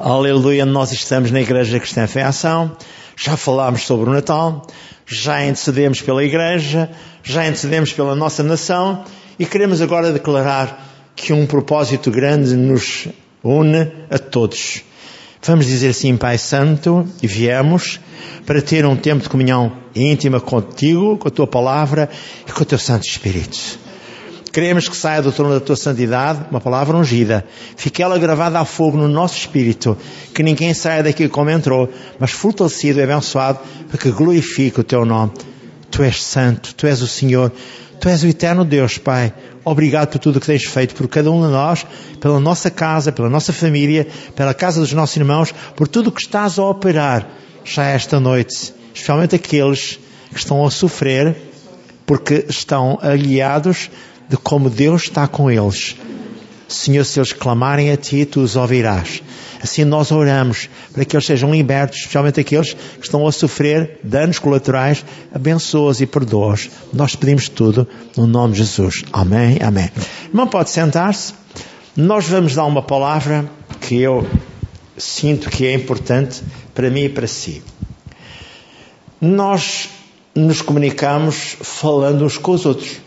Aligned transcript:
Aleluia, 0.00 0.64
nós 0.64 0.92
estamos 0.92 1.32
na 1.32 1.40
Igreja 1.40 1.80
Cristã 1.80 2.06
Fé 2.06 2.22
Ação, 2.22 2.76
já 3.16 3.36
falámos 3.36 3.84
sobre 3.84 4.08
o 4.08 4.12
Natal, 4.12 4.64
já 5.04 5.40
antecedemos 5.40 6.00
pela 6.00 6.22
Igreja, 6.22 6.88
já 7.24 7.42
antecedemos 7.42 7.92
pela 7.92 8.14
nossa 8.14 8.44
nação 8.44 9.04
e 9.40 9.44
queremos 9.44 9.82
agora 9.82 10.12
declarar 10.12 11.10
que 11.16 11.32
um 11.32 11.44
propósito 11.46 12.12
grande 12.12 12.54
nos 12.54 13.08
une 13.42 13.90
a 14.08 14.20
todos. 14.20 14.82
Vamos 15.42 15.66
dizer 15.66 15.88
assim, 15.88 16.16
Pai 16.16 16.38
Santo, 16.38 17.04
e 17.20 17.26
viemos 17.26 17.98
para 18.46 18.62
ter 18.62 18.86
um 18.86 18.94
tempo 18.94 19.24
de 19.24 19.28
comunhão 19.28 19.78
íntima 19.96 20.40
contigo, 20.40 21.18
com 21.18 21.26
a 21.26 21.30
tua 21.32 21.46
palavra 21.48 22.08
e 22.46 22.52
com 22.52 22.62
o 22.62 22.66
teu 22.66 22.78
Santo 22.78 23.02
Espírito. 23.02 23.87
Queremos 24.52 24.88
que 24.88 24.96
saia 24.96 25.20
do 25.20 25.30
trono 25.30 25.54
da 25.54 25.60
tua 25.60 25.76
santidade 25.76 26.46
uma 26.50 26.60
palavra 26.60 26.96
ungida. 26.96 27.44
Fique 27.76 28.02
ela 28.02 28.18
gravada 28.18 28.58
a 28.58 28.64
fogo 28.64 28.96
no 28.96 29.06
nosso 29.06 29.36
espírito. 29.36 29.96
Que 30.34 30.42
ninguém 30.42 30.72
saia 30.72 31.02
daqui 31.02 31.28
como 31.28 31.50
entrou, 31.50 31.88
mas 32.18 32.30
fortalecido 32.30 32.98
e 32.98 33.02
abençoado 33.02 33.58
para 33.88 33.98
que 33.98 34.10
glorifique 34.10 34.80
o 34.80 34.84
teu 34.84 35.04
nome. 35.04 35.32
Tu 35.90 36.02
és 36.02 36.22
santo, 36.22 36.74
tu 36.74 36.86
és 36.86 37.02
o 37.02 37.06
Senhor, 37.06 37.52
tu 38.00 38.08
és 38.08 38.22
o 38.22 38.26
eterno 38.26 38.64
Deus, 38.64 38.98
Pai. 38.98 39.32
Obrigado 39.64 40.08
por 40.08 40.18
tudo 40.18 40.40
que 40.40 40.46
tens 40.46 40.64
feito 40.64 40.94
por 40.94 41.08
cada 41.08 41.30
um 41.30 41.44
de 41.44 41.52
nós, 41.52 41.86
pela 42.20 42.40
nossa 42.40 42.70
casa, 42.70 43.12
pela 43.12 43.28
nossa 43.28 43.52
família, 43.52 44.06
pela 44.34 44.54
casa 44.54 44.80
dos 44.80 44.92
nossos 44.92 45.16
irmãos, 45.16 45.52
por 45.76 45.86
tudo 45.86 46.12
que 46.12 46.22
estás 46.22 46.58
a 46.58 46.64
operar 46.64 47.28
já 47.64 47.84
esta 47.84 48.18
noite. 48.18 48.72
Especialmente 48.94 49.34
aqueles 49.34 49.98
que 50.32 50.38
estão 50.38 50.64
a 50.64 50.70
sofrer 50.70 51.36
porque 52.06 52.46
estão 52.48 52.98
aliados 53.02 53.90
de 54.28 54.36
como 54.36 54.68
Deus 54.68 55.04
está 55.04 55.26
com 55.26 55.50
eles. 55.50 55.96
Senhor, 56.68 57.04
se 57.04 57.18
eles 57.18 57.32
clamarem 57.32 57.90
a 57.90 57.96
Ti, 57.96 58.26
Tu 58.26 58.40
os 58.40 58.54
ouvirás. 58.54 59.22
Assim 59.60 59.84
nós 59.84 60.12
oramos 60.12 60.68
para 60.92 61.04
que 61.04 61.16
eles 61.16 61.26
sejam 61.26 61.50
libertos, 61.50 61.98
especialmente 61.98 62.40
aqueles 62.40 62.74
que 62.74 63.04
estão 63.04 63.26
a 63.26 63.32
sofrer 63.32 63.98
danos 64.04 64.38
colaterais. 64.38 65.04
Abençoa-os 65.34 66.00
e 66.00 66.06
perdoa-os. 66.06 66.68
Nós 66.92 67.16
pedimos 67.16 67.48
tudo 67.48 67.88
no 68.16 68.26
nome 68.26 68.52
de 68.52 68.58
Jesus. 68.60 69.02
Amém, 69.12 69.58
amém. 69.62 69.90
Irmão, 70.28 70.46
pode 70.46 70.70
sentar-se. 70.70 71.34
Nós 71.96 72.28
vamos 72.28 72.54
dar 72.54 72.66
uma 72.66 72.82
palavra 72.82 73.50
que 73.80 73.98
eu 74.00 74.26
sinto 74.96 75.50
que 75.50 75.66
é 75.66 75.72
importante 75.72 76.42
para 76.74 76.90
mim 76.90 77.04
e 77.04 77.08
para 77.08 77.26
si. 77.26 77.62
Nós 79.20 79.88
nos 80.34 80.62
comunicamos 80.62 81.56
falando 81.60 82.24
uns 82.24 82.38
com 82.38 82.52
os 82.52 82.64
outros 82.64 83.00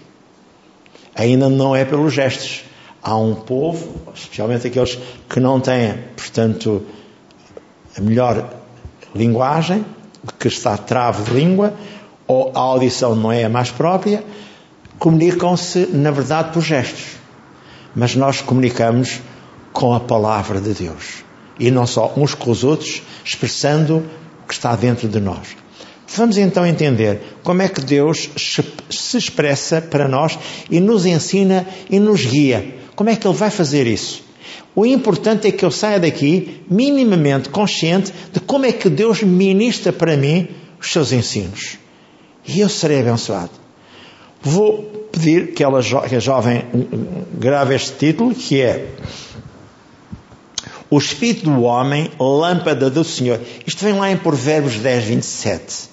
ainda 1.16 1.50
não 1.50 1.76
é 1.76 1.86
pelos 1.86 2.14
gestos. 2.14 2.64
Há 3.04 3.18
um 3.18 3.34
povo, 3.34 4.12
especialmente 4.14 4.68
aqueles 4.68 4.98
que 5.28 5.40
não 5.40 5.60
têm, 5.60 5.98
portanto, 6.16 6.84
a 7.98 8.02
melhor 8.02 8.54
linguagem, 9.16 9.84
que 10.40 10.48
está 10.48 10.78
travo 10.78 11.24
de 11.24 11.32
língua, 11.32 11.74
ou 12.28 12.52
a 12.54 12.60
audição 12.60 13.16
não 13.16 13.32
é 13.32 13.44
a 13.44 13.50
mais 13.50 13.72
própria, 13.72 14.24
comunicam-se, 15.00 15.88
na 15.88 16.12
verdade, 16.12 16.52
por 16.54 16.62
gestos. 16.62 17.18
Mas 17.96 18.16
nós 18.16 18.40
comunicamos 18.40 19.20
com 19.74 19.94
a 19.94 20.00
palavra 20.00 20.62
de 20.62 20.74
Deus. 20.74 21.24
E 21.60 21.72
não 21.72 21.86
só 21.86 22.14
uns 22.16 22.34
com 22.34 22.52
os 22.52 22.64
outros, 22.64 23.02
expressando 23.26 23.98
o 24.44 24.48
que 24.48 24.54
está 24.54 24.76
dentro 24.76 25.10
de 25.10 25.20
nós. 25.20 25.61
Vamos 26.16 26.38
então 26.38 26.66
entender 26.66 27.22
como 27.42 27.62
é 27.62 27.70
que 27.70 27.80
Deus 27.80 28.30
se 28.90 29.18
expressa 29.18 29.82
para 29.82 30.08
nós 30.08 30.38
e 30.70 30.80
nos 30.80 31.06
ensina 31.06 31.66
e 31.90 32.00
nos 32.00 32.26
guia. 32.26 32.76
Como 32.96 33.10
é 33.10 33.16
que 33.16 33.26
Ele 33.26 33.36
vai 33.36 33.50
fazer 33.50 33.88
isso? 33.88 34.24
O 34.76 34.86
importante 34.86 35.48
é 35.48 35.52
que 35.52 35.64
eu 35.64 35.72
saia 35.72 36.00
daqui 36.00 36.64
minimamente 36.70 37.50
consciente 37.50 38.14
de 38.32 38.40
como 38.42 38.66
é 38.66 38.72
que 38.72 38.90
Deus 38.90 39.22
ministra 39.22 39.94
para 39.94 40.18
mim 40.18 40.48
os 40.80 40.92
seus 40.92 41.14
ensinos. 41.14 41.78
E 42.46 42.60
eu 42.60 42.70
serei 42.70 43.00
abençoado. 43.00 43.52
Vou 44.42 44.84
pedir 45.12 45.54
que, 45.54 45.64
ela, 45.64 45.82
que 45.82 46.16
a 46.16 46.20
jovem 46.20 46.64
grave 47.34 47.76
este 47.76 47.98
título, 47.98 48.34
que 48.34 48.62
é 48.62 48.88
O 50.90 50.98
Espírito 50.98 51.46
do 51.46 51.62
Homem, 51.62 52.10
Lâmpada 52.20 52.90
do 52.90 53.04
Senhor. 53.04 53.40
Isto 53.66 53.84
vem 53.84 53.94
lá 53.94 54.12
em 54.12 54.18
Provérbios 54.18 54.76
10, 54.78 55.04
27. 55.04 55.91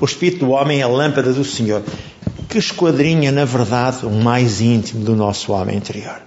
O 0.00 0.04
espírito 0.04 0.46
do 0.46 0.50
homem 0.52 0.80
é 0.80 0.82
a 0.82 0.88
lâmpada 0.88 1.32
do 1.32 1.44
Senhor, 1.44 1.82
que 2.48 2.58
esquadrinha, 2.58 3.32
na 3.32 3.44
verdade, 3.44 4.04
o 4.04 4.10
mais 4.10 4.60
íntimo 4.60 5.04
do 5.04 5.14
nosso 5.14 5.52
homem 5.52 5.76
interior. 5.76 6.22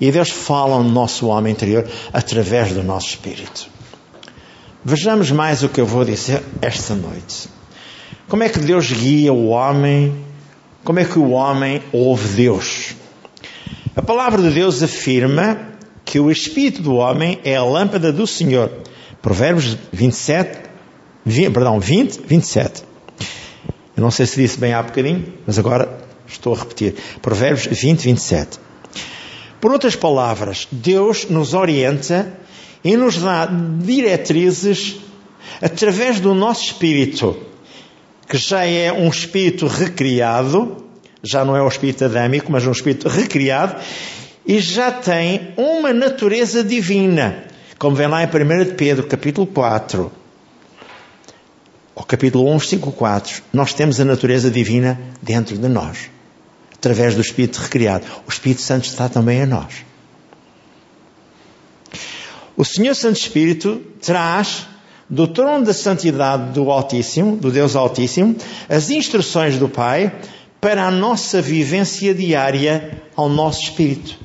E 0.00 0.10
Deus 0.10 0.30
fala 0.30 0.82
no 0.82 0.90
nosso 0.90 1.26
homem 1.26 1.52
interior 1.52 1.88
através 2.12 2.72
do 2.72 2.82
nosso 2.82 3.08
espírito. 3.08 3.68
Vejamos 4.84 5.30
mais 5.30 5.62
o 5.62 5.68
que 5.68 5.80
eu 5.80 5.86
vou 5.86 6.04
dizer 6.04 6.42
esta 6.60 6.94
noite. 6.94 7.48
Como 8.28 8.42
é 8.42 8.48
que 8.48 8.58
Deus 8.58 8.90
guia 8.90 9.32
o 9.32 9.48
homem? 9.48 10.12
Como 10.82 10.98
é 10.98 11.04
que 11.04 11.18
o 11.18 11.30
homem 11.30 11.82
ouve 11.92 12.28
Deus? 12.34 12.94
A 13.94 14.02
palavra 14.02 14.42
de 14.42 14.50
Deus 14.50 14.82
afirma 14.82 15.72
que 16.04 16.18
o 16.18 16.30
espírito 16.30 16.82
do 16.82 16.94
homem 16.94 17.38
é 17.44 17.56
a 17.56 17.62
lâmpada 17.62 18.12
do 18.12 18.26
Senhor. 18.26 18.70
Provérbios 19.20 19.76
27, 19.92 20.71
20, 21.24 21.52
perdão, 21.52 21.78
20, 21.78 22.20
27. 22.26 22.82
Eu 23.96 24.02
não 24.02 24.10
sei 24.10 24.26
se 24.26 24.40
disse 24.40 24.58
bem 24.58 24.72
há 24.72 24.82
bocadinho, 24.82 25.32
mas 25.46 25.58
agora 25.58 25.88
estou 26.26 26.54
a 26.54 26.58
repetir. 26.58 26.94
Provérbios 27.20 27.66
20, 27.66 28.00
27. 28.00 28.58
Por 29.60 29.70
outras 29.70 29.94
palavras, 29.94 30.66
Deus 30.72 31.28
nos 31.28 31.54
orienta 31.54 32.32
e 32.82 32.96
nos 32.96 33.18
dá 33.18 33.46
diretrizes 33.46 34.96
através 35.60 36.18
do 36.18 36.34
nosso 36.34 36.64
espírito, 36.64 37.36
que 38.28 38.36
já 38.36 38.64
é 38.64 38.92
um 38.92 39.08
espírito 39.08 39.68
recriado, 39.68 40.84
já 41.22 41.44
não 41.44 41.56
é 41.56 41.62
o 41.62 41.68
espírito 41.68 42.04
adâmico, 42.04 42.50
mas 42.50 42.66
um 42.66 42.72
espírito 42.72 43.08
recriado, 43.08 43.76
e 44.44 44.58
já 44.58 44.90
tem 44.90 45.52
uma 45.56 45.92
natureza 45.92 46.64
divina, 46.64 47.44
como 47.78 47.94
vem 47.94 48.08
lá 48.08 48.24
em 48.24 48.26
1 48.26 48.64
de 48.64 48.72
Pedro, 48.72 49.06
capítulo 49.06 49.46
4 49.46 50.21
ao 51.94 52.04
capítulo 52.04 52.50
1, 52.54 52.58
versículo 52.58 52.92
4, 52.92 53.42
nós 53.52 53.72
temos 53.74 54.00
a 54.00 54.04
natureza 54.04 54.50
divina 54.50 54.98
dentro 55.20 55.56
de 55.56 55.68
nós, 55.68 56.10
através 56.74 57.14
do 57.14 57.20
Espírito 57.20 57.58
recriado. 57.58 58.06
O 58.26 58.30
Espírito 58.30 58.62
Santo 58.62 58.86
está 58.86 59.08
também 59.08 59.42
a 59.42 59.46
nós. 59.46 59.84
O 62.56 62.64
Senhor 62.64 62.94
Santo 62.94 63.16
Espírito 63.16 63.82
traz 64.00 64.66
do 65.08 65.26
trono 65.26 65.64
da 65.64 65.74
santidade 65.74 66.52
do 66.52 66.70
Altíssimo, 66.70 67.36
do 67.36 67.50
Deus 67.50 67.76
Altíssimo, 67.76 68.34
as 68.68 68.88
instruções 68.88 69.58
do 69.58 69.68
Pai 69.68 70.12
para 70.60 70.86
a 70.86 70.90
nossa 70.90 71.42
vivência 71.42 72.14
diária 72.14 73.02
ao 73.16 73.28
nosso 73.28 73.62
espírito. 73.62 74.16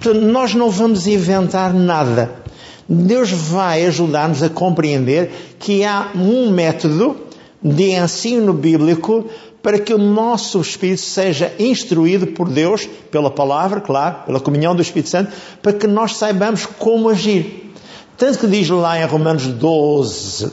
Portanto, 0.00 0.20
nós 0.26 0.52
não 0.52 0.68
vamos 0.68 1.06
inventar 1.06 1.72
nada. 1.72 2.44
Deus 2.88 3.30
vai 3.30 3.84
ajudar-nos 3.86 4.42
a 4.42 4.48
compreender 4.48 5.30
que 5.58 5.84
há 5.84 6.10
um 6.14 6.50
método 6.50 7.16
de 7.62 7.90
ensino 7.90 8.52
bíblico 8.52 9.28
para 9.62 9.80
que 9.80 9.92
o 9.92 9.98
nosso 9.98 10.60
espírito 10.60 11.00
seja 11.00 11.52
instruído 11.58 12.28
por 12.28 12.48
Deus, 12.48 12.88
pela 13.10 13.30
palavra, 13.30 13.80
claro, 13.80 14.24
pela 14.24 14.38
comunhão 14.38 14.76
do 14.76 14.82
Espírito 14.82 15.08
Santo, 15.08 15.32
para 15.60 15.72
que 15.72 15.88
nós 15.88 16.16
saibamos 16.16 16.64
como 16.64 17.08
agir. 17.08 17.72
Tanto 18.16 18.38
que 18.38 18.46
diz 18.46 18.68
lá 18.68 18.96
em 19.00 19.04
Romanos 19.04 19.46
12, 19.48 20.52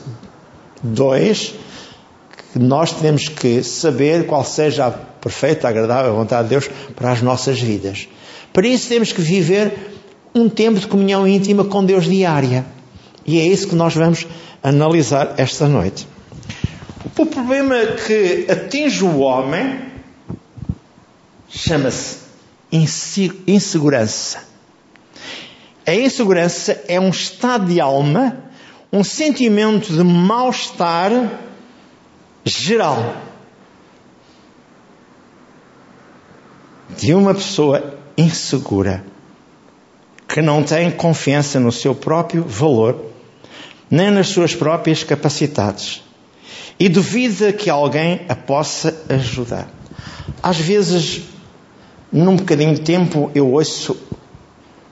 2, 0.82 1.54
que 2.52 2.58
nós 2.58 2.90
temos 2.90 3.28
que 3.28 3.62
saber 3.62 4.26
qual 4.26 4.44
seja 4.44 4.86
a 4.86 4.90
perfeita, 4.90 5.68
agradável 5.68 6.12
vontade 6.12 6.48
de 6.48 6.50
Deus 6.50 6.68
para 6.96 7.12
as 7.12 7.22
nossas 7.22 7.60
vidas. 7.60 8.08
Para 8.52 8.66
isso 8.66 8.88
temos 8.88 9.12
que 9.12 9.22
viver 9.22 9.93
um 10.34 10.48
tempo 10.48 10.80
de 10.80 10.88
comunhão 10.88 11.26
íntima 11.28 11.64
com 11.64 11.84
Deus 11.84 12.04
diária. 12.04 12.66
E 13.24 13.38
é 13.38 13.46
isso 13.46 13.68
que 13.68 13.74
nós 13.74 13.94
vamos 13.94 14.26
analisar 14.62 15.34
esta 15.38 15.68
noite. 15.68 16.08
O 17.16 17.26
problema 17.26 17.76
que 18.04 18.46
atinge 18.50 19.04
o 19.04 19.18
homem 19.20 19.80
chama-se 21.48 22.18
insegurança. 23.46 24.42
A 25.86 25.94
insegurança 25.94 26.82
é 26.88 26.98
um 26.98 27.10
estado 27.10 27.66
de 27.66 27.80
alma, 27.80 28.36
um 28.92 29.04
sentimento 29.04 29.92
de 29.92 30.02
mal-estar 30.02 31.12
geral 32.44 33.16
de 36.96 37.14
uma 37.14 37.34
pessoa 37.34 37.94
insegura 38.16 39.13
que 40.34 40.42
não 40.42 40.64
tem 40.64 40.90
confiança 40.90 41.60
no 41.60 41.70
seu 41.70 41.94
próprio 41.94 42.42
valor, 42.42 43.04
nem 43.88 44.10
nas 44.10 44.30
suas 44.30 44.52
próprias 44.52 45.04
capacidades, 45.04 46.02
e 46.76 46.88
duvida 46.88 47.52
que 47.52 47.70
alguém 47.70 48.22
a 48.28 48.34
possa 48.34 49.00
ajudar. 49.10 49.68
Às 50.42 50.56
vezes, 50.56 51.22
num 52.10 52.34
bocadinho 52.34 52.74
de 52.74 52.80
tempo, 52.80 53.30
eu 53.32 53.48
ouço 53.52 53.96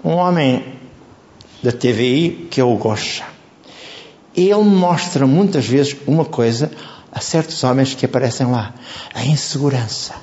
um 0.04 0.10
homem 0.10 0.64
da 1.60 1.72
TVI 1.72 2.46
que 2.48 2.60
eu 2.60 2.72
gosto. 2.76 3.24
Ele 4.36 4.54
mostra 4.62 5.26
muitas 5.26 5.66
vezes 5.66 5.96
uma 6.06 6.24
coisa 6.24 6.70
a 7.10 7.18
certos 7.18 7.64
homens 7.64 7.94
que 7.94 8.06
aparecem 8.06 8.46
lá: 8.46 8.72
a 9.12 9.24
insegurança. 9.24 10.14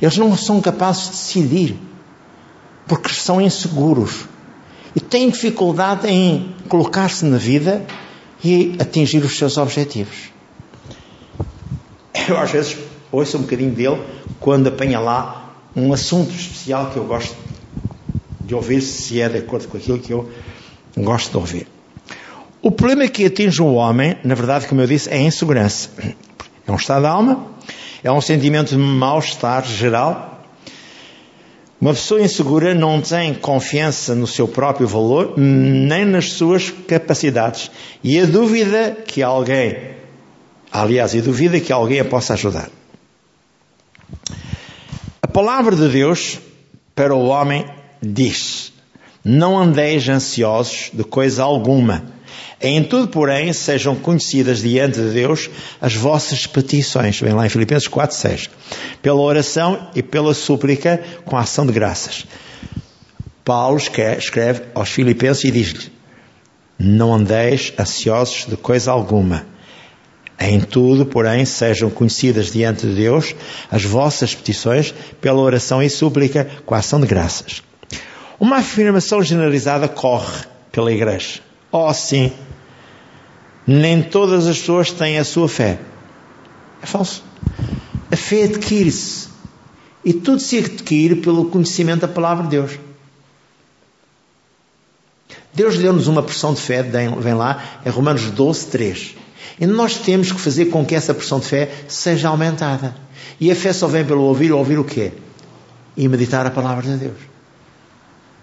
Eles 0.00 0.16
não 0.16 0.36
são 0.36 0.60
capazes 0.60 1.06
de 1.06 1.10
decidir 1.10 1.91
porque 2.86 3.10
são 3.10 3.40
inseguros 3.40 4.26
e 4.94 5.00
têm 5.00 5.30
dificuldade 5.30 6.08
em 6.08 6.54
colocar-se 6.68 7.24
na 7.24 7.38
vida 7.38 7.84
e 8.44 8.76
atingir 8.78 9.24
os 9.24 9.36
seus 9.36 9.56
objetivos. 9.56 10.30
Eu 12.28 12.38
às 12.38 12.50
vezes 12.50 12.76
ouço 13.10 13.38
um 13.38 13.42
bocadinho 13.42 13.72
dele 13.72 14.02
quando 14.38 14.68
apanha 14.68 15.00
lá 15.00 15.54
um 15.74 15.92
assunto 15.92 16.30
especial 16.34 16.90
que 16.90 16.96
eu 16.96 17.04
gosto 17.04 17.34
de 18.40 18.54
ouvir, 18.54 18.82
se 18.82 19.20
é 19.20 19.28
de 19.28 19.38
acordo 19.38 19.68
com 19.68 19.76
aquilo 19.76 19.98
que 19.98 20.12
eu 20.12 20.30
gosto 20.96 21.30
de 21.30 21.36
ouvir. 21.36 21.66
O 22.60 22.70
problema 22.70 23.08
que 23.08 23.24
atinge 23.24 23.60
o 23.62 23.74
homem, 23.74 24.16
na 24.22 24.34
verdade, 24.34 24.66
como 24.66 24.80
eu 24.80 24.86
disse, 24.86 25.08
é 25.10 25.14
a 25.14 25.20
insegurança. 25.20 25.90
É 26.66 26.70
um 26.70 26.76
estado 26.76 27.02
da 27.02 27.10
alma, 27.10 27.46
é 28.04 28.12
um 28.12 28.20
sentimento 28.20 28.70
de 28.70 28.76
mal-estar 28.76 29.64
geral. 29.64 30.31
Uma 31.82 31.94
pessoa 31.94 32.22
insegura 32.22 32.76
não 32.76 33.00
tem 33.00 33.34
confiança 33.34 34.14
no 34.14 34.24
seu 34.24 34.46
próprio 34.46 34.86
valor, 34.86 35.36
nem 35.36 36.04
nas 36.04 36.30
suas 36.30 36.70
capacidades. 36.70 37.72
E 38.04 38.20
a 38.20 38.24
dúvida 38.24 38.98
que 39.04 39.20
alguém, 39.20 39.96
aliás, 40.70 41.12
a 41.12 41.20
dúvida 41.20 41.58
que 41.58 41.72
alguém 41.72 41.98
a 41.98 42.04
possa 42.04 42.34
ajudar. 42.34 42.70
A 45.20 45.26
palavra 45.26 45.74
de 45.74 45.88
Deus 45.88 46.38
para 46.94 47.12
o 47.12 47.26
homem 47.26 47.66
diz: 48.00 48.72
Não 49.24 49.58
andeis 49.58 50.08
ansiosos 50.08 50.88
de 50.92 51.02
coisa 51.02 51.42
alguma. 51.42 52.04
Em 52.64 52.84
tudo, 52.84 53.08
porém, 53.08 53.52
sejam 53.52 53.96
conhecidas 53.96 54.62
diante 54.62 55.00
de 55.00 55.10
Deus 55.10 55.50
as 55.80 55.96
vossas 55.96 56.46
petições. 56.46 57.18
Vem 57.18 57.32
lá 57.32 57.44
em 57.44 57.48
Filipenses 57.48 57.88
4, 57.88 58.16
6. 58.16 58.50
Pela 59.02 59.20
oração 59.20 59.90
e 59.96 60.02
pela 60.02 60.32
súplica 60.32 61.02
com 61.24 61.36
ação 61.36 61.66
de 61.66 61.72
graças. 61.72 62.24
Paulo 63.44 63.78
escreve 63.78 64.62
aos 64.76 64.90
Filipenses 64.90 65.42
e 65.42 65.50
diz-lhes: 65.50 65.90
Não 66.78 67.12
andeis 67.12 67.72
ansiosos 67.76 68.46
de 68.48 68.56
coisa 68.56 68.92
alguma. 68.92 69.44
Em 70.38 70.60
tudo, 70.60 71.04
porém, 71.04 71.44
sejam 71.44 71.90
conhecidas 71.90 72.52
diante 72.52 72.86
de 72.86 72.94
Deus 72.94 73.34
as 73.72 73.84
vossas 73.84 74.36
petições 74.36 74.94
pela 75.20 75.40
oração 75.40 75.82
e 75.82 75.90
súplica 75.90 76.48
com 76.64 76.76
a 76.76 76.78
ação 76.78 77.00
de 77.00 77.08
graças. 77.08 77.60
Uma 78.38 78.58
afirmação 78.58 79.20
generalizada 79.20 79.88
corre 79.88 80.44
pela 80.70 80.92
igreja. 80.92 81.40
Oh, 81.72 81.92
sim, 81.94 82.30
nem 83.66 84.02
todas 84.02 84.46
as 84.46 84.58
pessoas 84.58 84.90
têm 84.90 85.18
a 85.18 85.24
sua 85.24 85.48
fé. 85.48 85.78
É 86.82 86.86
falso. 86.86 87.24
A 88.10 88.16
fé 88.16 88.44
adquire-se. 88.44 89.28
E 90.04 90.12
tudo 90.12 90.40
se 90.40 90.58
adquire 90.58 91.16
pelo 91.16 91.46
conhecimento 91.46 92.02
da 92.02 92.08
palavra 92.08 92.44
de 92.44 92.50
Deus. 92.50 92.72
Deus 95.54 95.78
deu-nos 95.78 96.08
uma 96.08 96.22
porção 96.22 96.52
de 96.54 96.60
fé, 96.60 96.82
vem 96.82 97.34
lá, 97.34 97.80
em 97.86 97.88
Romanos 97.88 98.30
12, 98.30 98.66
3. 98.66 99.16
E 99.60 99.66
nós 99.66 99.96
temos 99.96 100.32
que 100.32 100.40
fazer 100.40 100.66
com 100.66 100.84
que 100.84 100.94
essa 100.94 101.14
porção 101.14 101.38
de 101.38 101.46
fé 101.46 101.70
seja 101.88 102.28
aumentada. 102.28 102.94
E 103.40 103.50
a 103.50 103.56
fé 103.56 103.72
só 103.72 103.86
vem 103.86 104.04
pelo 104.04 104.22
ouvir, 104.22 104.50
ouvir 104.52 104.78
o 104.78 104.84
quê? 104.84 105.12
E 105.96 106.08
meditar 106.08 106.46
a 106.46 106.50
palavra 106.50 106.82
de 106.82 106.96
Deus. 106.96 107.18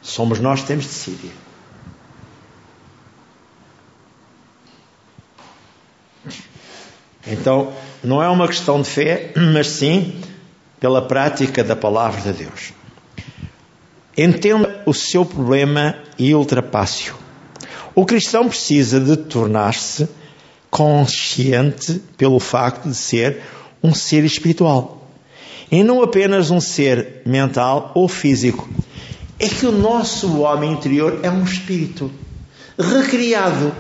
Somos 0.01 0.39
nós 0.39 0.61
que 0.61 0.67
temos 0.67 0.85
de 0.85 0.91
decidir. 0.91 1.48
Então, 7.31 7.71
não 8.03 8.21
é 8.21 8.29
uma 8.29 8.47
questão 8.47 8.81
de 8.81 8.89
fé, 8.89 9.31
mas 9.35 9.67
sim 9.67 10.15
pela 10.79 11.01
prática 11.01 11.63
da 11.63 11.75
palavra 11.75 12.21
de 12.21 12.43
Deus. 12.43 12.73
Entenda 14.17 14.81
o 14.85 14.93
seu 14.93 15.25
problema 15.25 15.95
e 16.17 16.33
ultrapasse-o. 16.33 17.15
O 17.95 18.05
cristão 18.05 18.47
precisa 18.47 18.99
de 18.99 19.17
tornar-se 19.17 20.07
consciente 20.69 22.01
pelo 22.17 22.39
facto 22.39 22.87
de 22.87 22.95
ser 22.95 23.41
um 23.81 23.93
ser 23.93 24.23
espiritual 24.23 24.99
e 25.71 25.83
não 25.83 26.01
apenas 26.01 26.51
um 26.51 26.59
ser 26.59 27.21
mental 27.25 27.91
ou 27.95 28.07
físico 28.07 28.69
é 29.37 29.47
que 29.47 29.65
o 29.65 29.71
nosso 29.71 30.41
homem 30.41 30.71
interior 30.73 31.19
é 31.23 31.29
um 31.29 31.43
espírito 31.43 32.11
recriado 32.77 33.73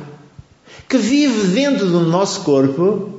que 0.87 0.97
vive 0.97 1.47
dentro 1.47 1.87
do 1.87 2.01
nosso 2.01 2.41
corpo 2.41 3.18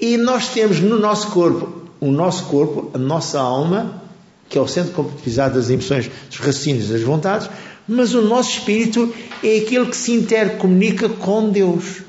e 0.00 0.16
nós 0.16 0.48
temos 0.48 0.80
no 0.80 0.98
nosso 0.98 1.30
corpo 1.30 1.86
o 2.00 2.10
nosso 2.10 2.44
corpo, 2.44 2.90
a 2.94 2.98
nossa 2.98 3.40
alma, 3.40 4.02
que 4.48 4.58
é 4.58 4.60
o 4.60 4.68
centro 4.68 4.92
completizado 4.92 5.54
das 5.54 5.70
emoções, 5.70 6.10
dos 6.28 6.38
raciocínios 6.38 6.88
das 6.88 7.02
vontades, 7.02 7.48
mas 7.88 8.14
o 8.14 8.22
nosso 8.22 8.50
espírito 8.50 9.12
é 9.42 9.58
aquele 9.58 9.86
que 9.86 9.96
se 9.96 10.12
intercomunica 10.12 11.08
com 11.08 11.48
Deus. 11.50 12.02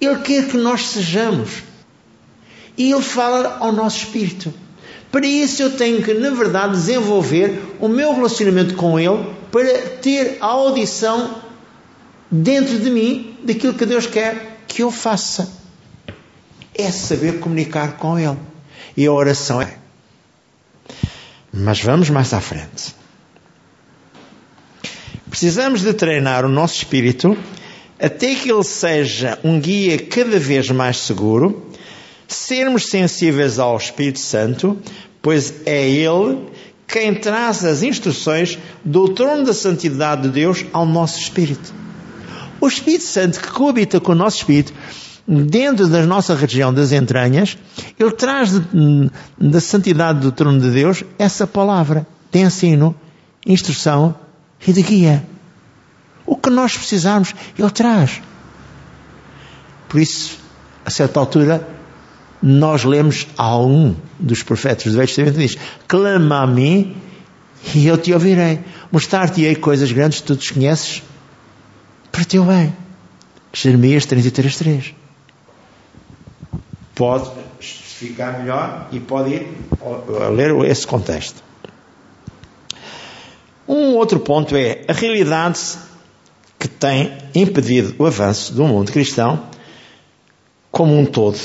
Ele 0.00 0.18
quer 0.20 0.48
que 0.48 0.56
nós 0.56 0.88
sejamos. 0.88 1.62
E 2.76 2.92
ele 2.92 3.02
fala 3.02 3.58
ao 3.60 3.72
nosso 3.72 4.04
espírito. 4.04 4.54
Para 5.10 5.26
isso 5.26 5.62
eu 5.62 5.76
tenho 5.76 6.02
que, 6.02 6.14
na 6.14 6.30
verdade, 6.30 6.74
desenvolver 6.74 7.76
o 7.80 7.88
meu 7.88 8.14
relacionamento 8.14 8.74
com 8.74 9.00
Ele 9.00 9.26
para 9.50 9.78
ter 10.00 10.36
a 10.40 10.46
audição 10.46 11.42
dentro 12.30 12.78
de 12.78 12.90
mim 12.90 13.36
daquilo 13.42 13.74
que 13.74 13.86
Deus 13.86 14.06
quer 14.06 14.60
que 14.68 14.82
eu 14.82 14.90
faça. 14.90 15.57
É 16.78 16.90
saber 16.90 17.40
comunicar 17.40 17.98
com 17.98 18.18
Ele. 18.18 18.38
E 18.96 19.04
a 19.04 19.12
oração 19.12 19.60
é. 19.60 19.76
Mas 21.52 21.82
vamos 21.82 22.08
mais 22.08 22.32
à 22.32 22.40
frente. 22.40 22.94
Precisamos 25.28 25.82
de 25.82 25.92
treinar 25.92 26.44
o 26.44 26.48
nosso 26.48 26.76
espírito 26.76 27.36
até 28.00 28.34
que 28.34 28.50
ele 28.50 28.62
seja 28.62 29.38
um 29.42 29.60
guia 29.60 29.98
cada 29.98 30.38
vez 30.38 30.70
mais 30.70 30.98
seguro 30.98 31.68
sermos 32.28 32.86
sensíveis 32.86 33.58
ao 33.58 33.76
Espírito 33.76 34.20
Santo, 34.20 34.78
pois 35.22 35.66
é 35.66 35.88
Ele 35.88 36.46
quem 36.86 37.14
traz 37.14 37.64
as 37.64 37.82
instruções 37.82 38.58
do 38.84 39.08
trono 39.08 39.44
da 39.44 39.54
santidade 39.54 40.22
de 40.22 40.28
Deus 40.28 40.64
ao 40.72 40.86
nosso 40.86 41.18
espírito. 41.18 41.74
O 42.60 42.68
Espírito 42.68 43.04
Santo 43.04 43.40
que 43.40 43.48
coabita 43.48 44.00
com 44.00 44.12
o 44.12 44.14
nosso 44.14 44.38
espírito, 44.38 44.72
dentro 45.28 45.86
da 45.86 46.06
nossa 46.06 46.34
região 46.34 46.72
das 46.72 46.90
entranhas, 46.90 47.58
ele 47.98 48.10
traz 48.12 48.52
de, 48.52 49.10
da 49.38 49.60
santidade 49.60 50.20
do 50.20 50.32
trono 50.32 50.58
de 50.58 50.70
Deus 50.70 51.04
essa 51.18 51.46
palavra 51.46 52.06
de 52.32 52.40
ensino, 52.40 52.94
instrução 53.46 54.14
e 54.66 54.72
de 54.72 54.82
guia. 54.82 55.26
O 56.24 56.34
que 56.34 56.48
nós 56.48 56.76
precisarmos, 56.76 57.34
ele 57.58 57.70
traz. 57.70 58.22
Por 59.86 60.00
isso, 60.00 60.38
a 60.84 60.90
certa 60.90 61.20
altura, 61.20 61.66
nós 62.42 62.84
lemos 62.84 63.26
a 63.36 63.58
um 63.58 63.94
dos 64.18 64.42
profetas 64.42 64.84
do 64.92 64.96
Velho 64.96 65.06
Testamento 65.08 65.38
diz: 65.38 65.58
Clama 65.86 66.42
a 66.42 66.46
mim 66.46 66.96
e 67.74 67.86
eu 67.86 67.98
te 67.98 68.12
ouvirei. 68.14 68.60
Mostrar-te-ei 68.90 69.56
coisas 69.56 69.92
grandes 69.92 70.20
que 70.20 70.26
tu 70.28 70.36
desconheces 70.36 71.02
para 72.10 72.24
teu 72.24 72.44
bem. 72.44 72.74
Jeremias 73.52 74.06
33.3 74.06 75.07
Pode 76.98 77.30
ficar 77.60 78.40
melhor 78.40 78.88
e 78.92 78.98
pode 78.98 79.30
ir 79.30 79.48
a 80.20 80.28
ler 80.28 80.52
esse 80.68 80.86
contexto. 80.86 81.42
Um 83.68 83.94
outro 83.94 84.18
ponto 84.18 84.56
é 84.56 84.84
a 84.88 84.92
realidade 84.92 85.78
que 86.58 86.66
tem 86.66 87.16
impedido 87.34 87.94
o 87.98 88.06
avanço 88.06 88.52
do 88.52 88.64
mundo 88.64 88.90
cristão 88.90 89.46
como 90.72 90.98
um 90.98 91.06
todo 91.06 91.38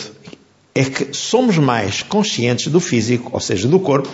é 0.76 0.84
que 0.84 1.14
somos 1.14 1.58
mais 1.58 2.02
conscientes 2.02 2.68
do 2.68 2.80
físico, 2.80 3.30
ou 3.32 3.40
seja, 3.40 3.68
do 3.68 3.80
corpo, 3.80 4.10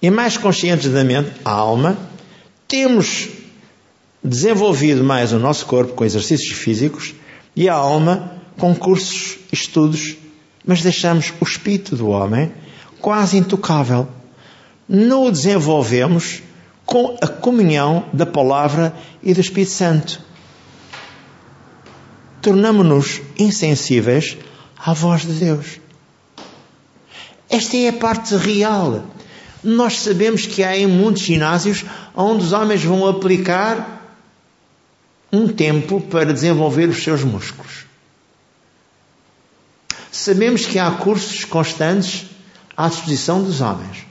e 0.00 0.10
mais 0.10 0.36
conscientes 0.36 0.90
da 0.90 1.04
mente, 1.04 1.30
a 1.44 1.52
alma, 1.52 1.98
temos 2.66 3.28
desenvolvido 4.22 5.04
mais 5.04 5.32
o 5.32 5.38
nosso 5.38 5.66
corpo 5.66 5.92
com 5.92 6.04
exercícios 6.04 6.58
físicos 6.58 7.14
e 7.54 7.68
a 7.68 7.74
alma 7.74 8.42
com 8.58 8.74
cursos, 8.74 9.36
estudos, 9.52 10.16
mas 10.66 10.82
deixamos 10.82 11.32
o 11.40 11.44
espírito 11.44 11.94
do 11.94 12.08
homem 12.08 12.52
quase 13.00 13.38
intocável. 13.38 14.08
Não 14.88 15.26
o 15.26 15.30
desenvolvemos 15.30 16.42
com 16.84 17.16
a 17.20 17.26
comunhão 17.26 18.06
da 18.12 18.26
palavra 18.26 18.94
e 19.22 19.32
do 19.32 19.40
Espírito 19.40 19.72
Santo. 19.72 20.20
Tornamos-nos 22.40 23.20
insensíveis 23.38 24.36
à 24.78 24.92
voz 24.92 25.22
de 25.22 25.32
Deus. 25.32 25.80
Esta 27.50 27.76
é 27.76 27.88
a 27.88 27.92
parte 27.92 28.36
real. 28.36 29.04
Nós 29.62 30.00
sabemos 30.00 30.46
que 30.46 30.62
há 30.62 30.76
em 30.76 30.86
muitos 30.86 31.22
ginásios 31.22 31.84
onde 32.14 32.44
os 32.44 32.52
homens 32.52 32.84
vão 32.84 33.06
aplicar 33.06 33.96
um 35.32 35.48
tempo 35.48 36.00
para 36.00 36.32
desenvolver 36.32 36.88
os 36.88 37.02
seus 37.02 37.24
músculos. 37.24 37.84
Sabemos 40.10 40.66
que 40.66 40.78
há 40.78 40.90
cursos 40.90 41.44
constantes 41.44 42.26
à 42.76 42.88
disposição 42.88 43.42
dos 43.42 43.60
homens. 43.60 44.06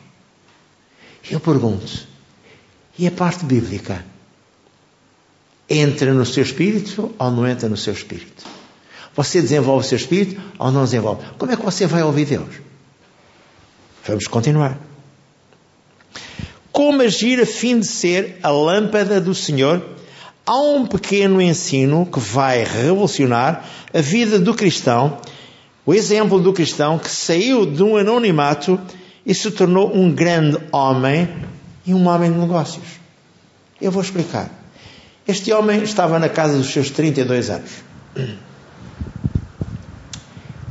Eu 1.29 1.39
pergunto, 1.39 2.07
e 2.97 3.07
a 3.07 3.11
parte 3.11 3.45
bíblica? 3.45 4.05
Entra 5.67 6.13
no 6.13 6.25
seu 6.25 6.43
espírito 6.43 7.13
ou 7.17 7.31
não 7.31 7.47
entra 7.47 7.67
no 7.67 7.77
seu 7.77 7.93
espírito? 7.93 8.45
Você 9.15 9.41
desenvolve 9.41 9.85
o 9.85 9.89
seu 9.89 9.97
espírito 9.97 10.41
ou 10.59 10.71
não 10.71 10.83
desenvolve? 10.83 11.25
Como 11.37 11.51
é 11.51 11.55
que 11.55 11.63
você 11.63 11.87
vai 11.87 12.03
ouvir 12.03 12.25
Deus? 12.25 12.55
Vamos 14.05 14.27
continuar. 14.27 14.77
Como 16.71 17.01
agir 17.01 17.41
a 17.41 17.45
fim 17.45 17.79
de 17.79 17.87
ser 17.87 18.37
a 18.43 18.49
lâmpada 18.49 19.19
do 19.19 19.33
Senhor? 19.33 19.83
Há 20.45 20.57
um 20.57 20.85
pequeno 20.85 21.41
ensino 21.41 22.05
que 22.05 22.19
vai 22.19 22.63
revolucionar 22.63 23.65
a 23.93 24.01
vida 24.01 24.37
do 24.37 24.53
cristão 24.53 25.17
o 25.85 25.93
exemplo 25.93 26.39
do 26.39 26.51
cristão 26.51 26.97
que 26.97 27.09
saiu 27.09 27.65
de 27.65 27.83
um 27.83 27.95
anonimato 27.95 28.79
e 29.25 29.35
se 29.35 29.51
tornou 29.51 29.95
um 29.95 30.11
grande 30.11 30.57
homem 30.71 31.29
e 31.85 31.93
um 31.93 32.07
homem 32.07 32.31
de 32.31 32.37
negócios. 32.39 32.83
Eu 33.79 33.91
vou 33.91 34.01
explicar. 34.01 34.49
Este 35.27 35.51
homem 35.51 35.83
estava 35.83 36.17
na 36.17 36.29
casa 36.29 36.57
dos 36.57 36.71
seus 36.71 36.89
32 36.89 37.49
anos. 37.49 37.71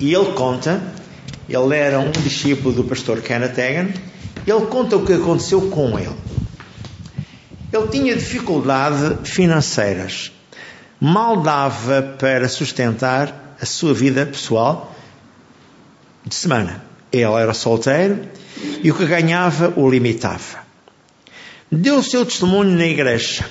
E 0.01 0.13
ele 0.13 0.33
conta, 0.33 0.83
ele 1.49 1.77
era 1.77 2.01
um 2.01 2.11
discípulo 2.11 2.75
do 2.75 2.85
pastor 2.85 3.21
Kenneth 3.21 3.53
Hagan, 3.53 3.93
ele 4.47 4.67
conta 4.67 4.97
o 4.97 5.05
que 5.05 5.13
aconteceu 5.13 5.71
com 5.71 5.99
ele. 5.99 6.17
Ele 7.73 7.89
tinha 7.89 8.17
dificuldades 8.17 9.29
financeiras, 9.29 10.33
mal 11.01 11.41
dava 11.41 12.03
para 12.19 12.49
sustentar 12.49 13.57
a 13.61 13.67
sua 13.67 13.95
vida 13.95 14.27
pessoal 14.27 14.94
de 16.27 16.35
semana. 16.35 16.83
Ele 17.13 17.25
era 17.25 17.55
solteiro 17.55 18.21
e 18.83 18.91
o 18.91 18.95
que 18.95 19.07
ganhava 19.07 19.73
o 19.77 19.89
limitava. 19.89 20.65
Deu 21.71 21.99
o 21.99 22.03
seu 22.03 22.25
testemunho 22.25 22.77
na 22.77 22.87
igreja. 22.87 23.45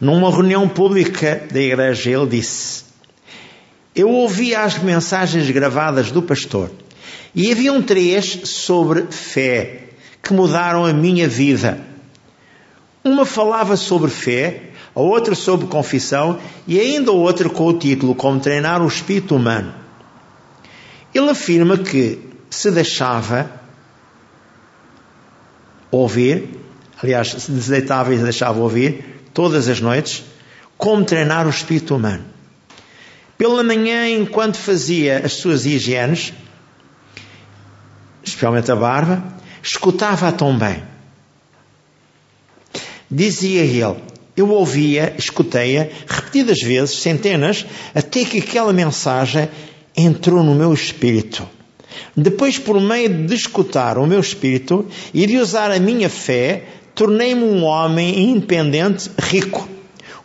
Numa 0.00 0.30
reunião 0.30 0.68
pública 0.68 1.46
da 1.50 1.60
igreja, 1.60 2.10
ele 2.10 2.26
disse: 2.26 2.84
Eu 3.94 4.10
ouvi 4.10 4.54
as 4.54 4.78
mensagens 4.78 5.50
gravadas 5.50 6.10
do 6.10 6.22
pastor 6.22 6.70
e 7.34 7.50
haviam 7.50 7.82
três 7.82 8.40
sobre 8.44 9.06
fé 9.10 9.90
que 10.22 10.32
mudaram 10.32 10.84
a 10.84 10.92
minha 10.92 11.28
vida. 11.28 11.78
Uma 13.04 13.24
falava 13.24 13.76
sobre 13.76 14.10
fé, 14.10 14.70
a 14.94 15.00
outra 15.00 15.34
sobre 15.34 15.66
confissão 15.66 16.38
e 16.66 16.80
ainda 16.80 17.12
outra 17.12 17.48
com 17.48 17.66
o 17.66 17.78
título 17.78 18.14
Como 18.14 18.40
Treinar 18.40 18.82
o 18.82 18.88
Espírito 18.88 19.36
Humano. 19.36 19.85
Ele 21.16 21.30
afirma 21.30 21.78
que 21.78 22.18
se 22.50 22.70
deixava 22.70 23.50
ouvir, 25.90 26.60
aliás, 27.02 27.28
se 27.28 27.50
deitava 27.70 28.14
e 28.14 28.18
deixava 28.18 28.60
ouvir 28.60 29.22
todas 29.32 29.66
as 29.66 29.80
noites, 29.80 30.24
como 30.76 31.06
treinar 31.06 31.46
o 31.46 31.50
espírito 31.50 31.96
humano. 31.96 32.22
Pela 33.38 33.62
manhã, 33.62 34.06
enquanto 34.10 34.58
fazia 34.58 35.22
as 35.24 35.32
suas 35.32 35.64
higienes, 35.64 36.34
especialmente 38.22 38.70
a 38.70 38.76
barba, 38.76 39.24
escutava-a 39.62 40.32
tão 40.32 40.58
bem. 40.58 40.82
Dizia 43.10 43.62
ele, 43.62 44.02
eu 44.36 44.50
ouvia, 44.50 45.14
escutei-a 45.16 45.88
repetidas 46.06 46.58
vezes, 46.60 46.98
centenas, 46.98 47.64
até 47.94 48.22
que 48.22 48.38
aquela 48.38 48.74
mensagem 48.74 49.48
entrou 49.96 50.42
no 50.42 50.54
meu 50.54 50.72
espírito. 50.74 51.48
Depois, 52.16 52.58
por 52.58 52.80
meio 52.80 53.26
de 53.26 53.34
escutar 53.34 53.96
o 53.98 54.06
meu 54.06 54.20
espírito 54.20 54.86
e 55.14 55.26
de 55.26 55.38
usar 55.38 55.70
a 55.70 55.78
minha 55.78 56.10
fé, 56.10 56.64
tornei-me 56.94 57.42
um 57.42 57.64
homem 57.64 58.30
independente, 58.30 59.10
rico, 59.18 59.68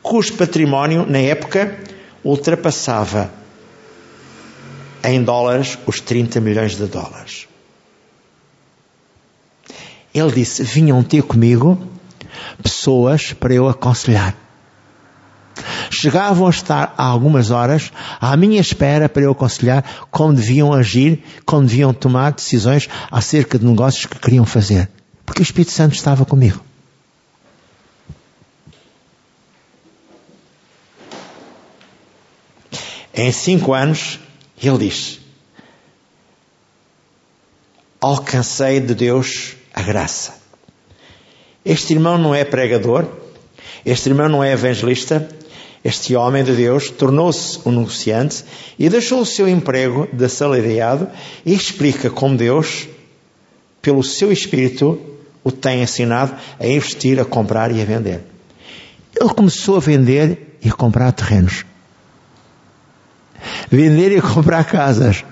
cujo 0.01 0.33
património, 0.33 1.05
na 1.05 1.19
época, 1.19 1.79
ultrapassava 2.23 3.31
em 5.03 5.23
dólares 5.23 5.77
os 5.85 5.99
30 5.99 6.39
milhões 6.41 6.75
de 6.75 6.85
dólares. 6.85 7.47
Ele 10.13 10.31
disse: 10.31 10.63
Vinham 10.63 11.01
ter 11.03 11.23
comigo 11.23 11.81
pessoas 12.61 13.33
para 13.33 13.53
eu 13.53 13.67
aconselhar 13.67 14.40
chegavam 16.01 16.47
a 16.47 16.49
estar 16.49 16.95
há 16.97 17.03
algumas 17.03 17.51
horas 17.51 17.91
à 18.19 18.35
minha 18.35 18.59
espera 18.59 19.07
para 19.07 19.21
eu 19.21 19.31
aconselhar 19.31 20.07
como 20.09 20.33
deviam 20.33 20.73
agir, 20.73 21.23
como 21.45 21.67
deviam 21.67 21.93
tomar 21.93 22.31
decisões 22.31 22.89
acerca 23.11 23.59
de 23.59 23.65
negócios 23.65 24.07
que 24.07 24.17
queriam 24.17 24.45
fazer. 24.45 24.89
Porque 25.23 25.41
o 25.41 25.43
Espírito 25.43 25.71
Santo 25.71 25.93
estava 25.93 26.25
comigo. 26.25 26.59
Em 33.13 33.31
cinco 33.31 33.73
anos, 33.73 34.19
ele 34.61 34.79
diz: 34.79 35.19
Alcancei 37.99 38.79
de 38.79 38.95
Deus 38.95 39.53
a 39.71 39.83
graça. 39.83 40.41
Este 41.63 41.93
irmão 41.93 42.17
não 42.17 42.33
é 42.33 42.43
pregador, 42.43 43.05
este 43.85 44.09
irmão 44.09 44.27
não 44.27 44.43
é 44.43 44.53
evangelista, 44.53 45.29
este 45.83 46.15
homem 46.15 46.43
de 46.43 46.53
Deus 46.53 46.89
tornou-se 46.91 47.59
um 47.65 47.71
negociante 47.71 48.43
e 48.77 48.87
deixou 48.87 49.21
o 49.21 49.25
seu 49.25 49.47
emprego 49.47 50.07
de 50.13 50.25
assalariado 50.25 51.09
e 51.43 51.53
explica 51.53 52.09
como 52.09 52.37
Deus, 52.37 52.87
pelo 53.81 54.03
seu 54.03 54.31
espírito, 54.31 54.99
o 55.43 55.51
tem 55.51 55.81
ensinado 55.81 56.35
a 56.59 56.67
investir, 56.67 57.19
a 57.19 57.25
comprar 57.25 57.71
e 57.71 57.81
a 57.81 57.85
vender. 57.85 58.21
Ele 59.19 59.29
começou 59.29 59.77
a 59.77 59.79
vender 59.79 60.57
e 60.63 60.69
a 60.69 60.73
comprar 60.73 61.11
terrenos. 61.13 61.65
Vender 63.71 64.15
e 64.15 64.21
comprar 64.21 64.63
casas. 64.65 65.25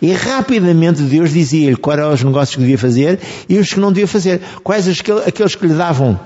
E 0.00 0.12
rapidamente 0.12 1.02
Deus 1.02 1.30
dizia-lhe 1.32 1.76
quais 1.76 2.00
eram 2.00 2.14
os 2.14 2.24
negócios 2.24 2.54
que 2.54 2.62
devia 2.62 2.78
fazer 2.78 3.20
e 3.46 3.58
os 3.58 3.74
que 3.74 3.78
não 3.78 3.92
devia 3.92 4.08
fazer. 4.08 4.40
Quais 4.64 4.88
aqueles 4.88 5.54
que 5.54 5.66
lhe 5.66 5.74
davam 5.74 6.18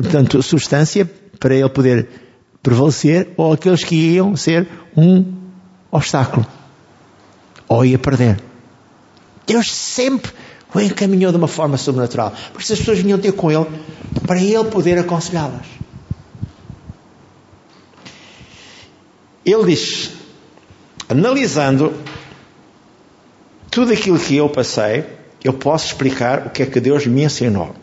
portanto, 0.00 0.42
substância 0.42 1.10
para 1.38 1.54
ele 1.54 1.68
poder 1.68 2.08
prevalecer, 2.62 3.30
ou 3.36 3.52
aqueles 3.52 3.82
que 3.82 3.94
iam 3.94 4.36
ser 4.36 4.68
um 4.96 5.24
obstáculo, 5.90 6.46
ou 7.68 7.84
ia 7.84 7.98
perder. 7.98 8.40
Deus 9.46 9.72
sempre 9.72 10.30
o 10.74 10.80
encaminhou 10.80 11.32
de 11.32 11.38
uma 11.38 11.48
forma 11.48 11.76
sobrenatural, 11.76 12.32
porque 12.52 12.72
as 12.72 12.78
pessoas 12.78 13.00
vinham 13.00 13.18
ter 13.18 13.32
com 13.32 13.50
ele 13.50 13.66
para 14.26 14.40
ele 14.40 14.64
poder 14.64 14.98
aconselhá-las. 14.98 15.66
Ele 19.44 19.64
diz, 19.64 20.12
analisando 21.08 21.92
tudo 23.70 23.92
aquilo 23.92 24.18
que 24.18 24.36
eu 24.36 24.48
passei, 24.48 25.04
eu 25.42 25.52
posso 25.52 25.86
explicar 25.86 26.46
o 26.46 26.50
que 26.50 26.62
é 26.62 26.66
que 26.66 26.80
Deus 26.80 27.06
me 27.06 27.24
ensinou. 27.24 27.74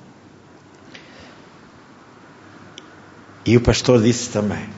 E 3.49 3.57
o 3.57 3.61
pastor 3.61 3.99
disse 3.99 4.29
também: 4.29 4.69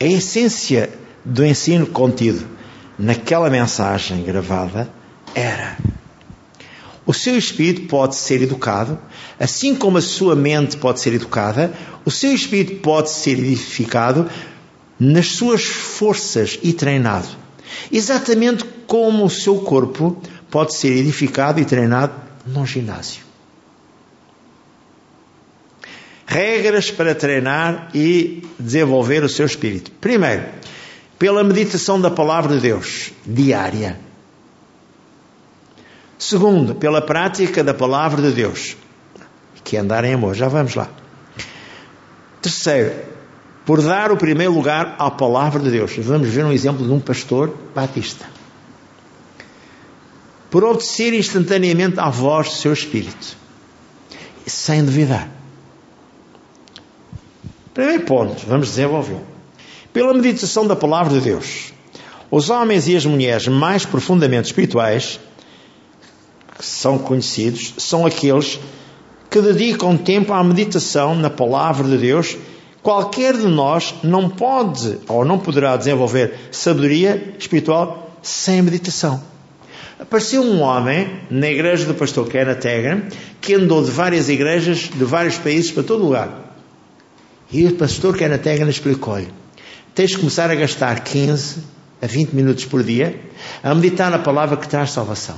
a 0.00 0.04
essência 0.06 0.88
do 1.22 1.44
ensino 1.44 1.86
contido 1.86 2.46
naquela 2.98 3.50
mensagem 3.50 4.24
gravada 4.24 4.88
era: 5.34 5.76
o 7.04 7.12
seu 7.12 7.36
espírito 7.36 7.86
pode 7.86 8.16
ser 8.16 8.40
educado, 8.40 8.98
assim 9.38 9.74
como 9.74 9.98
a 9.98 10.00
sua 10.00 10.34
mente 10.34 10.78
pode 10.78 11.00
ser 11.00 11.12
educada, 11.12 11.70
o 12.02 12.10
seu 12.10 12.32
espírito 12.32 12.80
pode 12.80 13.10
ser 13.10 13.38
edificado 13.38 14.30
nas 14.98 15.32
suas 15.32 15.66
forças 15.66 16.58
e 16.62 16.72
treinado, 16.72 17.28
exatamente 17.92 18.64
como 18.86 19.26
o 19.26 19.28
seu 19.28 19.58
corpo 19.58 20.16
pode 20.50 20.74
ser 20.74 20.96
edificado 20.96 21.60
e 21.60 21.66
treinado 21.66 22.14
num 22.46 22.64
ginásio 22.64 23.25
regras 26.36 26.90
para 26.90 27.14
treinar 27.14 27.88
e 27.94 28.42
desenvolver 28.60 29.24
o 29.24 29.28
seu 29.28 29.46
espírito. 29.46 29.90
Primeiro, 29.92 30.44
pela 31.18 31.42
meditação 31.42 31.98
da 31.98 32.10
palavra 32.10 32.56
de 32.56 32.60
Deus, 32.60 33.10
diária. 33.24 33.98
Segundo, 36.18 36.74
pela 36.74 37.00
prática 37.00 37.64
da 37.64 37.72
palavra 37.72 38.20
de 38.20 38.32
Deus, 38.32 38.76
que 39.64 39.78
é 39.78 39.80
andar 39.80 40.04
em 40.04 40.12
amor. 40.12 40.34
Já 40.34 40.46
vamos 40.46 40.74
lá. 40.74 40.90
Terceiro, 42.42 42.92
por 43.64 43.80
dar 43.80 44.12
o 44.12 44.18
primeiro 44.18 44.52
lugar 44.52 44.94
à 44.98 45.10
palavra 45.10 45.62
de 45.62 45.70
Deus. 45.70 45.96
Vamos 45.96 46.28
ver 46.28 46.44
um 46.44 46.52
exemplo 46.52 46.86
de 46.86 46.92
um 46.92 47.00
pastor 47.00 47.56
batista. 47.74 48.26
Por 50.50 50.62
obedecer 50.64 51.14
instantaneamente 51.14 51.98
à 51.98 52.10
voz 52.10 52.48
do 52.48 52.54
seu 52.56 52.74
espírito, 52.74 53.36
sem 54.46 54.84
duvidar. 54.84 55.35
Primeiro 57.76 58.04
ponto, 58.04 58.46
vamos 58.46 58.68
desenvolver. 58.68 59.18
Pela 59.92 60.14
meditação 60.14 60.66
da 60.66 60.74
palavra 60.74 61.12
de 61.12 61.20
Deus, 61.20 61.74
os 62.30 62.48
homens 62.48 62.88
e 62.88 62.96
as 62.96 63.04
mulheres 63.04 63.48
mais 63.48 63.84
profundamente 63.84 64.46
espirituais, 64.46 65.20
que 66.56 66.64
são 66.64 66.96
conhecidos, 66.96 67.74
são 67.76 68.06
aqueles 68.06 68.58
que 69.28 69.42
dedicam 69.42 69.94
tempo 69.94 70.32
à 70.32 70.42
meditação 70.42 71.14
na 71.14 71.28
palavra 71.28 71.86
de 71.86 71.98
Deus. 71.98 72.34
Qualquer 72.82 73.36
de 73.36 73.46
nós 73.46 73.94
não 74.02 74.30
pode 74.30 74.98
ou 75.06 75.22
não 75.22 75.38
poderá 75.38 75.76
desenvolver 75.76 76.48
sabedoria 76.50 77.34
espiritual 77.38 78.10
sem 78.22 78.62
meditação. 78.62 79.22
Apareceu 80.00 80.40
um 80.40 80.62
homem 80.62 81.20
na 81.28 81.50
igreja 81.50 81.84
do 81.84 81.92
pastor 81.92 82.26
Kenneth 82.26 82.66
Hagin 82.66 83.02
que 83.38 83.52
andou 83.52 83.84
de 83.84 83.90
várias 83.90 84.30
igrejas, 84.30 84.88
de 84.94 85.04
vários 85.04 85.36
países 85.36 85.70
para 85.70 85.82
todo 85.82 86.02
lugar. 86.02 86.45
E 87.50 87.64
o 87.66 87.74
pastor 87.76 88.16
Kenneth 88.16 88.46
Hagin 88.46 88.68
explicou-lhe: 88.68 89.28
tens 89.94 90.10
de 90.10 90.18
começar 90.18 90.50
a 90.50 90.54
gastar 90.54 91.00
15 91.04 91.62
a 92.02 92.06
20 92.06 92.32
minutos 92.32 92.64
por 92.64 92.82
dia 92.82 93.18
a 93.62 93.74
meditar 93.74 94.10
na 94.10 94.18
palavra 94.18 94.56
que 94.56 94.68
traz 94.68 94.90
salvação. 94.90 95.36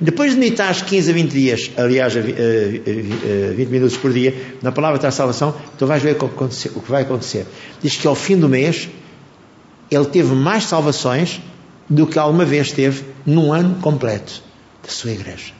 Depois 0.00 0.32
de 0.32 0.38
meditar 0.38 0.74
15 0.74 1.10
a 1.10 1.14
20 1.14 1.30
dias, 1.30 1.70
aliás, 1.76 2.14
20 2.14 3.68
minutos 3.68 3.98
por 3.98 4.12
dia, 4.12 4.34
na 4.62 4.72
palavra 4.72 4.96
que 4.96 5.02
traz 5.02 5.14
salvação, 5.14 5.54
tu 5.78 5.86
vais 5.86 6.02
ver 6.02 6.16
o 6.22 6.80
que 6.80 6.90
vai 6.90 7.02
acontecer. 7.02 7.46
Diz 7.82 7.96
que 7.96 8.06
ao 8.06 8.14
fim 8.14 8.38
do 8.38 8.48
mês, 8.48 8.88
ele 9.90 10.06
teve 10.06 10.34
mais 10.34 10.64
salvações 10.64 11.40
do 11.88 12.06
que 12.06 12.18
alguma 12.18 12.44
vez 12.44 12.72
teve 12.72 13.04
num 13.26 13.52
ano 13.52 13.74
completo 13.82 14.42
da 14.82 14.88
sua 14.88 15.10
igreja. 15.10 15.59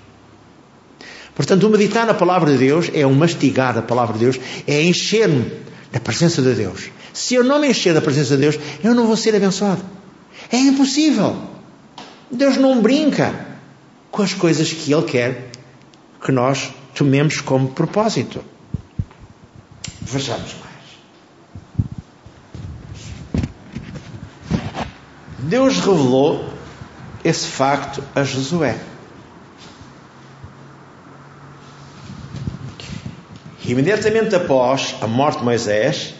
Portanto, 1.34 1.66
o 1.66 1.70
meditar 1.70 2.06
na 2.06 2.14
palavra 2.14 2.52
de 2.52 2.58
Deus 2.58 2.90
é 2.92 3.06
o 3.06 3.14
mastigar 3.14 3.76
a 3.78 3.82
palavra 3.82 4.14
de 4.14 4.24
Deus, 4.24 4.40
é 4.66 4.82
encher-me 4.82 5.52
da 5.92 6.00
presença 6.00 6.42
de 6.42 6.54
Deus. 6.54 6.90
Se 7.12 7.34
eu 7.34 7.44
não 7.44 7.58
me 7.58 7.68
encher 7.68 7.94
da 7.94 8.00
presença 8.00 8.36
de 8.36 8.42
Deus, 8.42 8.58
eu 8.82 8.94
não 8.94 9.06
vou 9.06 9.16
ser 9.16 9.34
abençoado. 9.34 9.82
É 10.50 10.56
impossível. 10.56 11.36
Deus 12.30 12.56
não 12.56 12.80
brinca 12.80 13.46
com 14.10 14.22
as 14.22 14.34
coisas 14.34 14.72
que 14.72 14.92
Ele 14.92 15.02
quer 15.02 15.50
que 16.22 16.32
nós 16.32 16.70
tomemos 16.94 17.40
como 17.40 17.68
propósito. 17.68 18.44
Vejamos 20.00 20.54
mais. 20.54 20.70
Deus 25.38 25.78
revelou 25.78 26.44
esse 27.24 27.46
facto 27.46 28.02
a 28.14 28.22
Josué. 28.22 28.78
Imediatamente 33.70 34.34
após 34.34 34.96
a 35.00 35.06
morte 35.06 35.38
de 35.38 35.44
Moisés, 35.44 36.12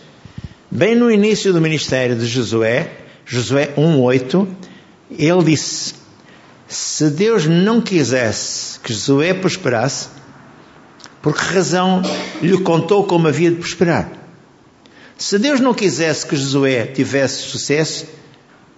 bem 0.70 0.94
no 0.94 1.10
início 1.10 1.52
do 1.52 1.60
ministério 1.60 2.14
de 2.14 2.24
Josué, 2.24 2.92
Josué 3.26 3.74
1:8, 3.76 4.46
ele 5.18 5.42
disse: 5.42 5.94
Se 6.68 7.10
Deus 7.10 7.46
não 7.46 7.80
quisesse 7.80 8.78
que 8.78 8.92
Josué 8.92 9.34
prosperasse, 9.34 10.10
por 11.20 11.34
que 11.34 11.52
razão 11.52 12.02
lhe 12.40 12.56
contou 12.58 13.02
como 13.02 13.26
havia 13.26 13.50
de 13.50 13.56
prosperar? 13.56 14.12
Se 15.18 15.36
Deus 15.36 15.58
não 15.58 15.74
quisesse 15.74 16.24
que 16.24 16.36
Josué 16.36 16.86
tivesse 16.86 17.42
sucesso, 17.48 18.06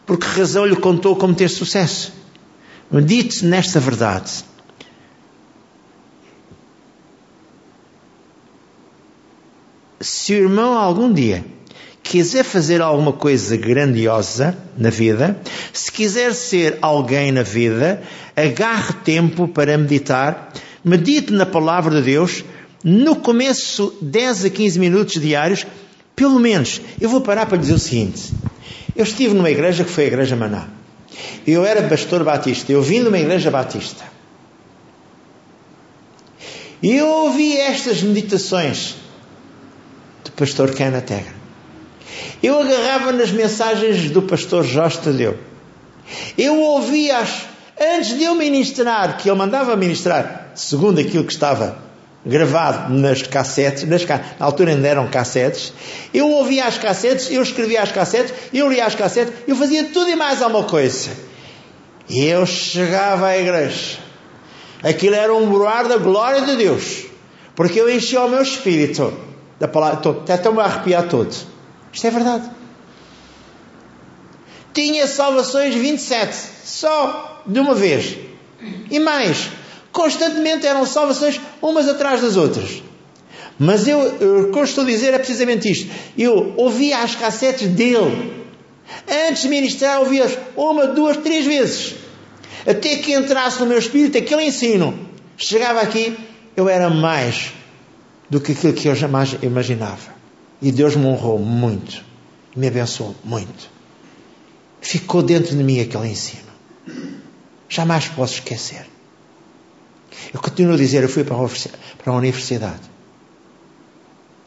por 0.06 0.16
que 0.16 0.26
razão 0.26 0.64
lhe 0.64 0.76
contou 0.76 1.14
como 1.14 1.34
ter 1.34 1.50
sucesso? 1.50 2.10
Medite 2.90 3.44
nesta 3.44 3.78
verdade. 3.78 4.32
Se 10.02 10.34
o 10.34 10.36
irmão 10.36 10.76
algum 10.76 11.12
dia 11.12 11.44
quiser 12.02 12.44
fazer 12.44 12.82
alguma 12.82 13.12
coisa 13.12 13.56
grandiosa 13.56 14.56
na 14.76 14.90
vida, 14.90 15.38
se 15.72 15.90
quiser 15.90 16.34
ser 16.34 16.78
alguém 16.82 17.30
na 17.30 17.42
vida, 17.42 18.02
agarre 18.36 18.94
tempo 19.04 19.46
para 19.46 19.78
meditar, 19.78 20.52
medite 20.84 21.32
na 21.32 21.46
palavra 21.46 22.00
de 22.00 22.02
Deus, 22.02 22.44
no 22.82 23.14
começo 23.14 23.96
10 24.02 24.46
a 24.46 24.50
15 24.50 24.78
minutos 24.80 25.20
diários, 25.20 25.64
pelo 26.16 26.40
menos. 26.40 26.80
Eu 27.00 27.08
vou 27.08 27.20
parar 27.20 27.46
para 27.46 27.58
dizer 27.58 27.74
o 27.74 27.78
seguinte: 27.78 28.32
eu 28.96 29.04
estive 29.04 29.34
numa 29.34 29.50
igreja 29.50 29.84
que 29.84 29.90
foi 29.90 30.04
a 30.04 30.08
Igreja 30.08 30.34
Maná. 30.34 30.68
Eu 31.46 31.64
era 31.64 31.88
pastor 31.88 32.24
batista, 32.24 32.72
eu 32.72 32.82
vim 32.82 33.02
de 33.02 33.08
uma 33.08 33.18
igreja 33.18 33.50
batista. 33.50 34.04
E 36.82 36.96
eu 36.96 37.06
ouvi 37.06 37.56
estas 37.56 38.02
meditações 38.02 38.96
pastor 40.42 40.70
Hagin. 40.70 41.24
Eu 42.42 42.60
agarrava 42.60 43.12
nas 43.12 43.30
mensagens 43.30 44.10
do 44.10 44.22
pastor 44.22 44.64
Jorge 44.64 44.98
Tadeu. 44.98 45.38
Eu 46.36 46.58
ouvia-as 46.58 47.42
antes 47.80 48.18
de 48.18 48.24
eu 48.24 48.34
ministrar, 48.34 49.18
que 49.18 49.30
ele 49.30 49.38
mandava 49.38 49.76
ministrar, 49.76 50.50
segundo 50.56 51.00
aquilo 51.00 51.22
que 51.22 51.32
estava 51.32 51.78
gravado 52.26 52.92
nas 52.92 53.22
cassetes, 53.22 53.84
nas, 53.84 54.04
na 54.04 54.20
altura 54.40 54.72
ainda 54.72 54.88
eram 54.88 55.06
cassetes, 55.06 55.72
eu 56.12 56.28
ouvia 56.28 56.64
as 56.64 56.76
cassetes, 56.76 57.30
eu 57.30 57.40
escrevia 57.40 57.80
as 57.80 57.92
cassetes, 57.92 58.34
eu 58.52 58.68
lia 58.68 58.84
as 58.84 58.96
cassetes, 58.96 59.32
eu 59.46 59.54
fazia 59.54 59.84
tudo 59.84 60.10
e 60.10 60.16
mais 60.16 60.42
alguma 60.42 60.64
coisa. 60.64 61.10
E 62.08 62.24
eu 62.24 62.44
chegava 62.46 63.28
à 63.28 63.38
igreja. 63.38 63.98
Aquilo 64.82 65.14
era 65.14 65.32
um 65.32 65.48
broar 65.48 65.86
da 65.86 65.98
glória 65.98 66.40
de 66.40 66.56
Deus, 66.56 67.04
porque 67.54 67.80
eu 67.80 67.88
enchia 67.88 68.22
o 68.22 68.28
meu 68.28 68.42
espírito 68.42 69.30
da 69.62 69.68
palavra, 69.68 70.10
até 70.10 70.34
estou-me 70.34 70.58
a 70.58 70.64
arrepiar 70.64 71.08
todo. 71.08 71.32
Isto 71.92 72.06
é 72.08 72.10
verdade. 72.10 72.50
Tinha 74.74 75.06
salvações 75.06 75.72
27, 75.72 76.34
só 76.64 77.44
de 77.46 77.60
uma 77.60 77.72
vez. 77.72 78.16
E 78.90 78.98
mais, 78.98 79.50
constantemente 79.92 80.66
eram 80.66 80.84
salvações 80.84 81.40
umas 81.62 81.88
atrás 81.88 82.20
das 82.20 82.36
outras. 82.36 82.82
Mas 83.56 83.86
eu, 83.86 84.00
eu, 84.00 84.40
o 84.48 84.52
que 84.52 84.58
eu 84.58 84.64
estou 84.64 84.82
a 84.82 84.86
dizer 84.88 85.14
é 85.14 85.18
precisamente 85.18 85.70
isto. 85.70 85.88
Eu 86.18 86.54
ouvia 86.56 86.98
as 86.98 87.14
cassetes 87.14 87.68
dele. 87.68 88.44
Antes 89.28 89.42
de 89.42 89.48
ministrar, 89.48 90.00
ouvia-as 90.00 90.36
uma, 90.56 90.88
duas, 90.88 91.18
três 91.18 91.46
vezes. 91.46 91.94
Até 92.66 92.96
que 92.96 93.14
entrasse 93.14 93.60
no 93.60 93.66
meu 93.66 93.78
espírito 93.78 94.18
aquele 94.18 94.42
ensino. 94.42 95.08
Chegava 95.36 95.80
aqui, 95.80 96.18
eu 96.56 96.68
era 96.68 96.90
mais 96.90 97.61
do 98.32 98.40
que 98.40 98.52
aquilo 98.52 98.72
que 98.72 98.88
eu 98.88 98.94
jamais 98.94 99.36
imaginava. 99.42 100.10
E 100.62 100.72
Deus 100.72 100.96
me 100.96 101.04
honrou 101.04 101.38
muito, 101.38 102.02
me 102.56 102.66
abençoou 102.66 103.14
muito. 103.22 103.70
Ficou 104.80 105.22
dentro 105.22 105.54
de 105.54 105.62
mim 105.62 105.78
aquele 105.80 106.08
ensino. 106.08 106.50
Jamais 107.68 108.08
posso 108.08 108.36
esquecer. 108.36 108.86
Eu 110.32 110.40
continuo 110.40 110.72
a 110.72 110.78
dizer, 110.78 111.02
eu 111.02 111.10
fui 111.10 111.24
para 111.24 111.36
a 111.36 112.16
universidade. 112.16 112.80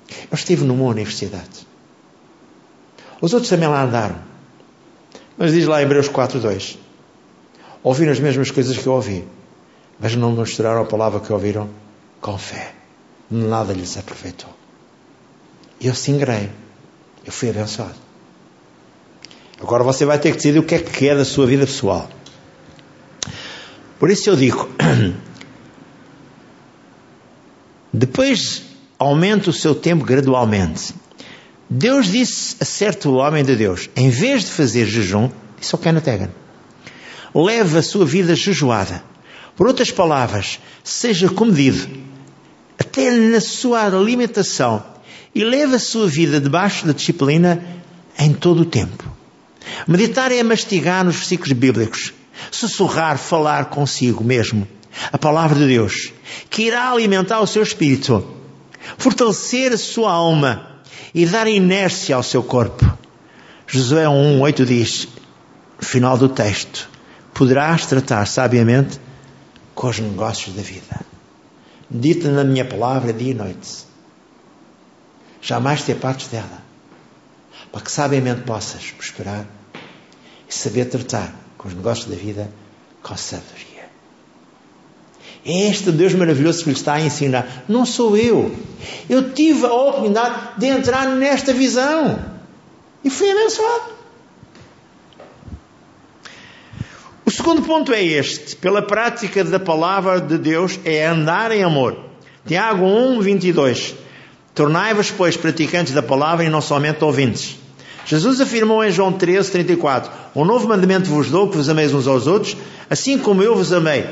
Eu 0.10 0.34
estive 0.34 0.66
numa 0.66 0.86
universidade. 0.86 1.68
Os 3.22 3.34
outros 3.34 3.52
também 3.52 3.70
lá 3.70 3.84
andaram. 3.84 4.18
Mas 5.38 5.52
diz 5.52 5.68
lá 5.68 5.80
em 5.80 5.86
Hebreus 5.86 6.10
4.2 6.10 6.80
Ouviram 7.84 8.12
as 8.12 8.20
mesmas 8.20 8.50
coisas 8.50 8.76
que 8.76 8.88
eu 8.88 8.94
ouvi, 8.94 9.28
mas 10.00 10.16
não 10.16 10.32
mostraram 10.32 10.82
a 10.82 10.86
palavra 10.86 11.20
que 11.20 11.32
ouviram 11.32 11.70
com 12.20 12.36
fé 12.36 12.85
nada 13.30 13.74
lhes 13.74 13.98
aproveitou. 13.98 14.50
Eu 15.82 15.94
singrei. 15.94 16.50
Eu 17.26 17.32
fui 17.32 17.50
abençoado. 17.50 17.96
Agora 19.60 19.84
você 19.84 20.06
vai 20.06 20.20
ter 20.20 20.32
que 20.32 20.38
decidir 20.38 20.60
o 20.60 20.64
que 20.64 20.76
é 20.76 20.80
que 20.80 20.92
quer 20.92 21.16
da 21.16 21.26
sua 21.26 21.48
vida 21.48 21.66
pessoal. 21.66 22.10
Por 23.98 24.10
isso 24.10 24.30
eu 24.30 24.36
digo: 24.36 24.70
depois 27.92 28.64
aumenta 29.00 29.50
o 29.50 29.54
seu 29.54 29.74
tempo 29.74 30.04
gradualmente. 30.04 30.94
Deus 31.70 32.08
disse 32.08 32.58
a 32.60 32.66
certo 32.66 33.14
homem 33.16 33.44
de 33.44 33.56
Deus: 33.56 33.90
em 33.96 34.10
vez 34.10 34.44
de 34.44 34.52
fazer 34.52 34.86
jejum, 34.86 35.32
disse 35.60 35.74
ao 35.74 35.82
Hagin, 35.82 36.30
leve 37.34 37.78
a 37.78 37.82
sua 37.82 38.06
vida 38.06 38.36
jejuada. 38.36 39.04
Por 39.56 39.68
outras 39.68 39.90
palavras, 39.90 40.60
seja 40.84 41.30
comedido 41.30 41.88
até 42.78 43.12
na 43.12 43.42
sua 43.42 43.86
alimentação. 43.86 44.84
E 45.34 45.44
leve 45.44 45.76
a 45.76 45.80
sua 45.80 46.08
vida 46.08 46.40
debaixo 46.40 46.86
da 46.86 46.94
disciplina 46.94 47.62
em 48.18 48.34
todo 48.34 48.62
o 48.62 48.66
tempo. 48.66 49.04
Meditar 49.88 50.32
é 50.32 50.42
mastigar 50.44 51.04
nos 51.04 51.16
versículos 51.16 51.52
bíblicos, 51.54 52.14
sussurrar, 52.50 53.18
falar 53.18 53.66
consigo 53.66 54.24
mesmo. 54.24 54.68
A 55.12 55.18
palavra 55.18 55.60
de 55.60 55.68
Deus, 55.68 56.14
que 56.50 56.64
irá 56.64 56.90
alimentar 56.90 57.42
o 57.42 57.48
seu 57.48 57.62
espírito, 57.62 58.26
fortalecer 58.98 59.74
a 59.74 59.78
sua 59.78 60.12
alma. 60.12 60.72
E 61.14 61.26
dar 61.26 61.48
inércia 61.48 62.18
ao 62.18 62.24
seu 62.24 62.44
corpo. 62.44 62.86
Josué 63.68 64.04
1,8 64.04 64.66
diz, 64.66 65.08
no 65.80 65.86
final 65.86 66.18
do 66.18 66.28
texto, 66.28 66.90
poderás 67.34 67.86
tratar 67.86 68.26
sabiamente 68.26 69.00
com 69.74 69.88
os 69.88 70.00
negócios 70.00 70.54
da 70.54 70.62
vida 70.62 71.15
dita 71.90 72.30
na 72.30 72.44
minha 72.44 72.66
palavra 72.66 73.14
dia 73.14 73.32
e 73.32 73.34
noite. 73.34 73.86
jamais 75.42 75.84
ter 75.84 75.96
partes 75.96 76.28
dela, 76.28 76.64
para 77.72 77.82
que 77.82 77.92
sabiamente 77.92 78.42
possas 78.42 78.90
prosperar 78.92 79.46
e 80.50 80.54
saber 80.54 80.86
tratar 80.86 81.34
com 81.58 81.68
os 81.68 81.76
negócios 81.76 82.08
da 82.08 82.16
vida 82.16 82.50
com 83.04 83.16
sabedoria. 83.16 83.76
É 85.46 85.70
este 85.70 85.92
Deus 85.92 86.16
maravilhoso 86.16 86.64
que 86.64 86.72
lhe 86.72 86.76
está 86.76 86.94
a 86.94 87.02
ensinar. 87.02 87.66
Não 87.70 87.86
sou 87.86 88.18
eu. 88.18 88.56
Eu 89.08 89.32
tive 89.32 89.68
a 89.68 89.72
oportunidade 89.72 90.60
de 90.60 90.66
entrar 90.66 91.08
nesta 91.10 91.54
visão. 91.54 92.20
E 93.04 93.10
fui 93.12 93.30
abençoado. 93.30 93.94
O 97.24 97.25
segundo 97.36 97.62
ponto 97.62 97.94
é 97.94 98.04
este. 98.04 98.56
Pela 98.56 98.82
prática 98.82 99.44
da 99.44 99.60
palavra 99.60 100.20
de 100.20 100.38
Deus 100.38 100.80
é 100.84 101.06
andar 101.06 101.52
em 101.52 101.64
amor. 101.64 101.98
Tiago 102.46 102.86
1, 102.86 103.22
22. 103.22 103.96
Tornai-vos, 104.54 105.12
pois, 105.12 105.36
praticantes 105.36 105.94
da 105.94 106.02
palavra 106.02 106.46
e 106.46 106.50
não 106.50 106.62
somente 106.62 107.04
ouvintes. 107.04 107.58
Jesus 108.06 108.40
afirmou 108.40 108.84
em 108.84 108.92
João 108.92 109.12
13, 109.12 109.52
34: 109.52 110.12
Um 110.36 110.46
novo 110.46 110.68
mandamento 110.68 111.10
vos 111.10 111.30
dou, 111.30 111.50
que 111.50 111.58
vos 111.58 111.70
ameis 111.70 111.94
uns 111.94 112.08
aos 112.08 112.28
outros, 112.28 112.56
assim 112.90 113.18
como 113.18 113.42
eu 113.44 113.56
vos 113.56 113.74
amei 113.74 114.06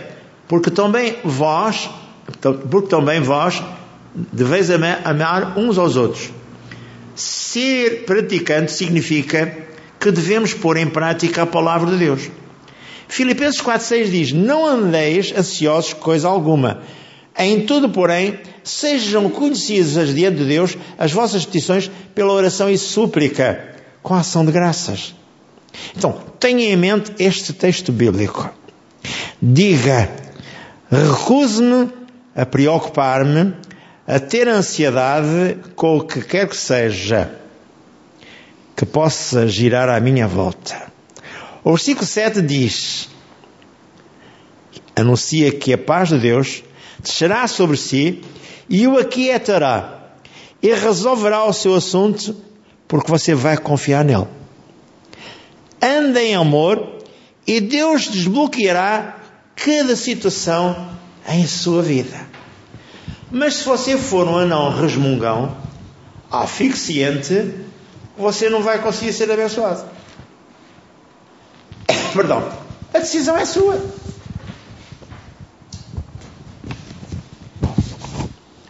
porque 0.47 0.69
também 0.69 1.17
vós, 1.23 1.89
porque 2.69 2.87
também 2.87 3.21
vós 3.21 3.63
deveis 4.13 4.69
amar 4.69 5.57
uns 5.57 5.77
aos 5.77 5.95
outros. 5.95 6.29
Ser 7.15 8.05
praticante 8.05 8.71
significa 8.71 9.65
que 9.99 10.11
devemos 10.11 10.53
pôr 10.53 10.77
em 10.77 10.87
prática 10.87 11.43
a 11.43 11.45
palavra 11.45 11.89
de 11.91 11.97
Deus. 11.97 12.29
Filipenses 13.13 13.61
4,6 13.61 14.09
diz: 14.09 14.31
Não 14.31 14.65
andeis 14.65 15.31
ansiosos 15.37 15.93
coisa 15.93 16.27
alguma. 16.27 16.81
Em 17.37 17.63
tudo, 17.63 17.87
porém, 17.87 18.39
sejam 18.63 19.29
conhecidas 19.29 20.15
diante 20.15 20.37
de 20.37 20.45
Deus 20.45 20.75
as 20.97 21.11
vossas 21.11 21.45
petições 21.45 21.91
pela 22.15 22.33
oração 22.33 22.67
e 22.71 22.75
súplica, 22.75 23.75
com 24.01 24.15
ação 24.15 24.43
de 24.43 24.51
graças. 24.51 25.13
Então, 25.95 26.23
tenha 26.39 26.73
em 26.73 26.75
mente 26.75 27.11
este 27.19 27.53
texto 27.53 27.91
bíblico. 27.91 28.49
Diga 29.39 30.09
Recuso-me 30.89 31.91
a 32.35 32.47
preocupar-me, 32.47 33.53
a 34.07 34.19
ter 34.19 34.47
ansiedade 34.47 35.59
com 35.75 35.97
o 35.97 36.03
que 36.03 36.19
quer 36.19 36.49
que 36.49 36.57
seja 36.57 37.29
que 38.75 38.87
possa 38.87 39.47
girar 39.47 39.87
à 39.87 39.99
minha 39.99 40.27
volta. 40.27 40.92
O 41.63 41.71
versículo 41.71 42.05
7 42.05 42.41
diz: 42.41 43.09
Anuncia 44.95 45.51
que 45.51 45.73
a 45.73 45.77
paz 45.77 46.09
de 46.09 46.19
Deus 46.19 46.63
descerá 46.99 47.47
sobre 47.47 47.77
si 47.77 48.21
e 48.69 48.85
o 48.87 48.97
aquietará 48.97 50.15
e 50.61 50.73
resolverá 50.73 51.45
o 51.45 51.53
seu 51.53 51.75
assunto 51.75 52.35
porque 52.87 53.09
você 53.09 53.33
vai 53.33 53.57
confiar 53.57 54.03
nele. 54.03 54.27
Ande 55.81 56.19
em 56.19 56.35
amor 56.35 56.99
e 57.47 57.59
Deus 57.59 58.07
desbloqueará 58.07 59.19
cada 59.55 59.95
situação 59.95 60.89
em 61.27 61.47
sua 61.47 61.81
vida. 61.81 62.27
Mas 63.31 63.55
se 63.55 63.65
você 63.65 63.97
for 63.97 64.27
um 64.27 64.37
anão 64.37 64.69
resmungão, 64.69 65.57
asfixiante, 66.29 67.51
você 68.17 68.49
não 68.49 68.61
vai 68.61 68.81
conseguir 68.81 69.13
ser 69.13 69.31
abençoado. 69.31 69.83
Perdão. 72.13 72.47
A 72.93 72.99
decisão 72.99 73.35
é 73.35 73.45
sua. 73.45 73.83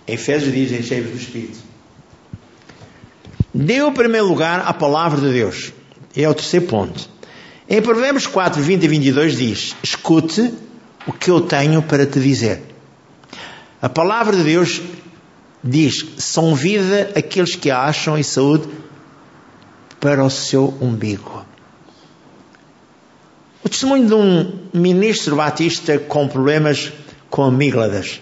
Efésios 0.07 0.53
diz 0.53 0.71
em 0.71 0.81
cheios 0.81 1.09
do 1.09 1.17
Espírito. 1.17 1.59
O 3.53 3.91
primeiro 3.91 4.27
lugar 4.27 4.61
à 4.65 4.73
palavra 4.73 5.19
de 5.19 5.31
Deus. 5.31 5.73
É 6.15 6.27
o 6.27 6.33
terceiro 6.33 6.67
ponto. 6.67 7.09
Em 7.67 7.81
Provérbios 7.81 8.27
4, 8.27 8.61
20 8.61 8.83
e 8.83 8.87
22 8.87 9.37
diz: 9.37 9.75
Escute 9.83 10.53
o 11.07 11.13
que 11.13 11.29
eu 11.29 11.41
tenho 11.41 11.81
para 11.81 12.05
te 12.05 12.19
dizer. 12.19 12.61
A 13.81 13.89
palavra 13.89 14.35
de 14.35 14.43
Deus 14.43 14.81
diz: 15.63 16.05
são 16.17 16.55
vida 16.55 17.11
aqueles 17.15 17.55
que 17.55 17.71
acham 17.71 18.17
e 18.17 18.23
saúde 18.23 18.67
para 19.99 20.23
o 20.23 20.29
seu 20.29 20.77
umbigo. 20.81 21.45
O 23.63 23.69
testemunho 23.69 24.07
de 24.07 24.13
um 24.13 24.51
ministro 24.73 25.37
batista 25.37 25.97
com 25.97 26.27
problemas 26.27 26.91
com 27.29 27.43
amígdalas. 27.43 28.19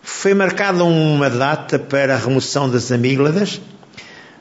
Foi 0.00 0.32
marcada 0.32 0.84
uma 0.84 1.28
data 1.28 1.76
para 1.76 2.14
a 2.14 2.18
remoção 2.18 2.70
das 2.70 2.92
amígdalas. 2.92 3.60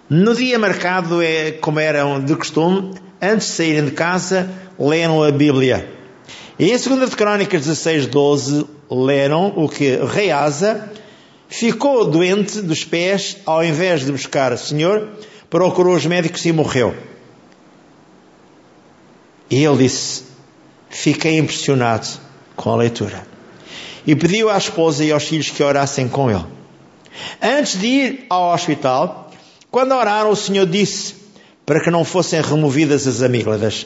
No 0.08 0.36
dia 0.36 0.60
marcado, 0.60 1.20
é, 1.20 1.54
como 1.54 1.80
era 1.80 2.04
de 2.20 2.36
costume, 2.36 2.94
antes 3.20 3.48
de 3.48 3.54
saírem 3.54 3.86
de 3.86 3.92
casa, 3.92 4.48
leram 4.78 5.24
a 5.24 5.32
Bíblia. 5.32 5.90
E 6.60 6.72
em 6.72 6.78
2 6.78 7.10
de 7.10 7.16
Crónicas 7.16 7.66
16, 7.66 8.06
12, 8.06 8.68
leram 8.92 9.52
o 9.56 9.68
que 9.68 9.96
rei 10.06 10.30
Asa 10.30 10.92
ficou 11.50 12.06
doente 12.06 12.62
dos 12.62 12.84
pés, 12.84 13.38
ao 13.48 13.64
invés 13.64 14.06
de 14.06 14.12
buscar 14.12 14.54
o 14.54 14.58
Senhor, 14.60 15.10
procurou 15.50 15.96
os 15.96 16.06
médicos 16.06 16.46
e 16.46 16.52
morreu. 16.52 16.94
E 19.54 19.64
ele 19.64 19.84
disse: 19.84 20.24
Fiquei 20.90 21.38
impressionado 21.38 22.08
com 22.56 22.72
a 22.72 22.76
leitura. 22.76 23.24
E 24.06 24.16
pediu 24.16 24.50
à 24.50 24.58
esposa 24.58 25.06
e 25.06 25.12
aos 25.12 25.26
filhos 25.26 25.52
que 25.52 25.62
orassem 25.62 26.10
com 26.10 26.32
ele. 26.32 26.44
Antes 27.40 27.80
de 27.80 27.86
ir 27.86 28.26
ao 28.32 28.52
hospital, 28.52 29.32
quando 29.70 29.92
oraram, 29.92 30.32
o 30.32 30.36
Senhor 30.36 30.66
disse 30.66 31.14
para 31.68 31.80
que 31.80 31.92
não 31.92 32.04
fossem 32.04 32.42
removidas 32.42 33.06
as 33.06 33.22
amígdalas. 33.22 33.86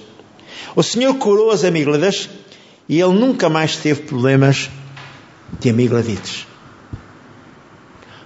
O 0.74 0.82
Senhor 0.82 1.14
curou 1.16 1.52
as 1.52 1.66
amígdalas 1.66 2.30
e 2.88 3.02
ele 3.02 3.20
nunca 3.20 3.50
mais 3.50 3.76
teve 3.76 4.04
problemas 4.04 4.70
de 5.60 5.70
amigdalites. 5.70 6.48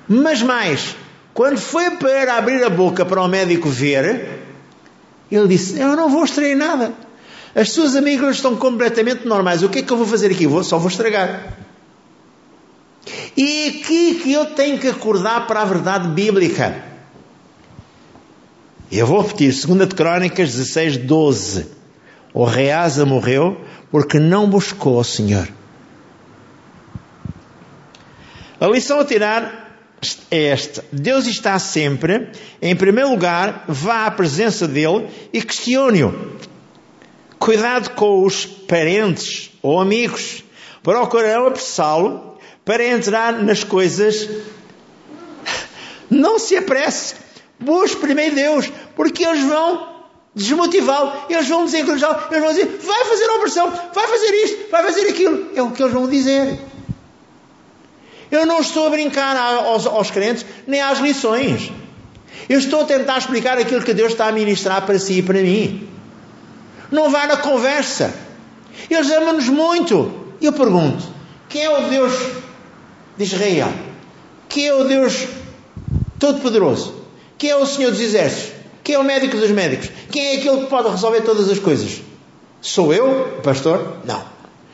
Mas 0.07 0.43
mais, 0.43 0.95
quando 1.33 1.57
foi 1.59 1.89
para 1.89 2.37
abrir 2.37 2.63
a 2.63 2.69
boca 2.69 3.03
para 3.03 3.19
o 3.19 3.27
médico 3.27 3.67
ver, 3.67 4.43
ele 5.31 5.47
disse: 5.47 5.79
Eu 5.79 5.95
não 5.95 6.07
vou 6.07 6.23
extrair 6.23 6.55
nada. 6.55 6.93
As 7.53 7.71
suas 7.71 7.95
amígdalas 7.95 8.37
estão 8.37 8.55
completamente 8.55 9.27
normais. 9.27 9.61
O 9.63 9.69
que 9.69 9.79
é 9.79 9.81
que 9.81 9.91
eu 9.91 9.97
vou 9.97 10.05
fazer 10.05 10.31
aqui? 10.31 10.47
Vou, 10.47 10.63
só 10.63 10.77
vou 10.77 10.87
estragar. 10.87 11.57
E 13.35 13.65
é 13.65 13.67
aqui 13.69 14.15
que 14.23 14.33
eu 14.33 14.45
tenho 14.47 14.77
que 14.77 14.87
acordar 14.87 15.47
para 15.47 15.61
a 15.61 15.65
verdade 15.65 16.07
bíblica. 16.09 16.83
Eu 18.91 19.07
vou 19.07 19.21
repetir, 19.21 19.53
2 19.53 19.89
de 19.89 19.95
Crónicas 19.95 20.51
16, 20.51 20.97
12. 20.97 21.67
O 22.33 22.45
rei 22.45 22.71
Asa 22.71 23.05
morreu 23.05 23.59
porque 23.89 24.19
não 24.19 24.49
buscou 24.49 24.99
o 24.99 25.03
Senhor. 25.03 25.47
A 28.59 28.67
lição 28.67 28.99
a 28.99 29.05
tirar 29.05 29.77
é 30.29 30.45
esta: 30.45 30.83
Deus 30.91 31.25
está 31.25 31.57
sempre, 31.57 32.29
em 32.61 32.75
primeiro 32.75 33.09
lugar, 33.09 33.65
vá 33.67 34.05
à 34.05 34.11
presença 34.11 34.67
dele 34.67 35.07
e 35.33 35.41
questione-o. 35.41 36.37
Cuidado 37.41 37.95
com 37.95 38.23
os 38.23 38.45
parentes 38.45 39.49
ou 39.63 39.81
amigos, 39.81 40.43
procurarão 40.83 41.47
apressá-lo 41.47 42.37
para 42.63 42.85
entrar 42.85 43.33
nas 43.33 43.63
coisas. 43.63 44.29
Não 46.07 46.37
se 46.37 46.55
apresse, 46.55 47.15
busque 47.59 47.99
primeiro 47.99 48.35
Deus, 48.35 48.71
porque 48.95 49.25
eles 49.25 49.43
vão 49.43 49.89
desmotivá-lo, 50.35 51.13
eles 51.31 51.47
vão 51.47 51.65
desencorajá-lo, 51.65 52.27
eles 52.29 52.43
vão 52.43 52.53
dizer: 52.53 52.79
vai 52.79 53.05
fazer 53.05 53.25
a 53.25 53.33
operação, 53.33 53.71
vai 53.91 54.07
fazer 54.07 54.33
isto, 54.43 54.69
vai 54.69 54.83
fazer 54.83 55.09
aquilo. 55.09 55.49
É 55.55 55.63
o 55.63 55.71
que 55.71 55.81
eles 55.81 55.93
vão 55.93 56.07
dizer. 56.07 56.59
Eu 58.29 58.45
não 58.45 58.61
estou 58.61 58.85
a 58.85 58.91
brincar 58.91 59.35
aos, 59.35 59.87
aos 59.87 60.11
crentes 60.11 60.45
nem 60.67 60.79
às 60.79 60.99
lições. 60.99 61.71
Eu 62.47 62.59
estou 62.59 62.81
a 62.81 62.85
tentar 62.85 63.17
explicar 63.17 63.57
aquilo 63.57 63.81
que 63.81 63.95
Deus 63.95 64.11
está 64.11 64.27
a 64.27 64.31
ministrar 64.31 64.85
para 64.85 64.99
si 64.99 65.13
e 65.13 65.23
para 65.23 65.41
mim. 65.41 65.89
Não 66.91 67.09
vá 67.09 67.25
na 67.25 67.37
conversa. 67.37 68.13
Eles 68.89 69.09
amam-nos 69.09 69.47
muito. 69.47 70.11
Eu 70.41 70.53
pergunto: 70.53 71.03
quem 71.47 71.63
é 71.63 71.69
o 71.69 71.89
Deus 71.89 72.13
de 73.17 73.23
Israel? 73.23 73.71
Quem 74.49 74.67
é 74.67 74.73
o 74.73 74.83
Deus 74.83 75.27
Todo-Poderoso? 76.19 77.01
Quem 77.37 77.49
é 77.49 77.55
o 77.55 77.65
Senhor 77.65 77.91
dos 77.91 78.01
Exércitos? 78.01 78.51
Quem 78.83 78.95
é 78.95 78.99
o 78.99 79.03
médico 79.03 79.37
dos 79.37 79.51
médicos? 79.51 79.89
Quem 80.11 80.27
é 80.27 80.37
aquele 80.37 80.61
que 80.61 80.67
pode 80.67 80.89
resolver 80.89 81.21
todas 81.21 81.49
as 81.49 81.59
coisas? 81.59 82.01
Sou 82.59 82.93
eu, 82.93 83.37
o 83.37 83.41
pastor? 83.41 83.97
Não. 84.05 84.23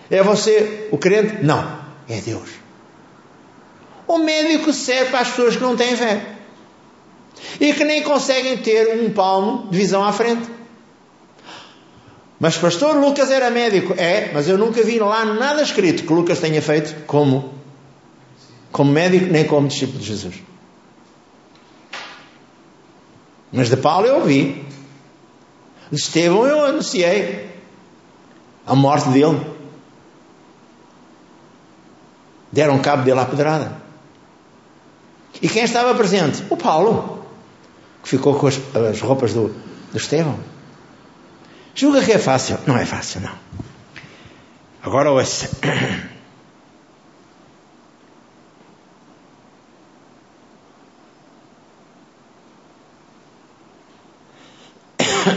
É 0.10 0.24
você, 0.24 0.88
o 0.92 0.98
crente? 0.98 1.44
Não. 1.44 1.80
É 2.10 2.20
Deus. 2.22 2.50
O 4.08 4.18
médico 4.18 4.72
serve 4.72 5.12
para 5.12 5.20
as 5.20 5.30
pessoas 5.30 5.56
que 5.58 5.62
não 5.62 5.76
têm 5.76 5.96
fé 5.96 6.22
e 7.60 7.74
que 7.74 7.84
nem 7.84 8.02
conseguem 8.02 8.58
ter 8.58 9.02
um 9.02 9.12
palmo 9.12 9.70
de 9.70 9.78
visão 9.78 10.04
à 10.04 10.14
frente. 10.14 10.57
Mas 12.40 12.58
pastor 12.58 12.96
Lucas 12.96 13.32
era 13.32 13.50
médico. 13.50 13.94
É, 13.98 14.32
mas 14.34 14.48
eu 14.48 14.58
nunca 14.58 14.84
vi 14.84 15.00
lá 15.00 15.26
nada 15.26 15.62
escrito 15.62 16.04
que 16.04 16.14
Lucas 16.14 16.40
tenha 16.40 16.62
feito 16.62 17.06
como, 17.06 17.54
como 18.72 18.92
médico 18.92 19.26
nem 19.32 19.46
como 19.46 19.68
discípulo 19.68 20.00
de 20.00 20.06
Jesus. 20.06 20.36
Mas 23.52 23.70
de 23.70 23.78
Paulo 23.78 24.06
eu 24.06 24.16
ouvi. 24.18 24.66
De 25.90 25.98
Estevão 25.98 26.46
eu 26.46 26.64
anunciei 26.66 27.50
a 28.66 28.76
morte 28.76 29.10
dele. 29.10 29.40
Deram 32.52 32.80
cabo 32.80 33.04
dele 33.04 33.20
à 33.20 33.26
pedrada. 33.26 33.82
E 35.42 35.48
quem 35.48 35.64
estava 35.64 35.94
presente? 35.96 36.44
O 36.50 36.58
Paulo, 36.58 37.26
que 38.04 38.10
ficou 38.10 38.36
com 38.36 38.48
as, 38.48 38.60
as 38.76 39.02
roupas 39.02 39.34
do, 39.34 39.50
do 39.92 39.98
Estevão. 39.98 40.38
Julga 41.78 42.04
que 42.04 42.12
é 42.12 42.18
fácil? 42.18 42.58
Não 42.66 42.76
é 42.76 42.88
fácil, 42.88 43.22
não. 43.22 43.38
Agora 44.82 45.12
ouça. 45.12 45.48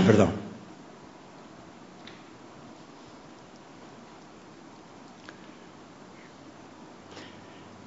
Perdão. 0.06 0.32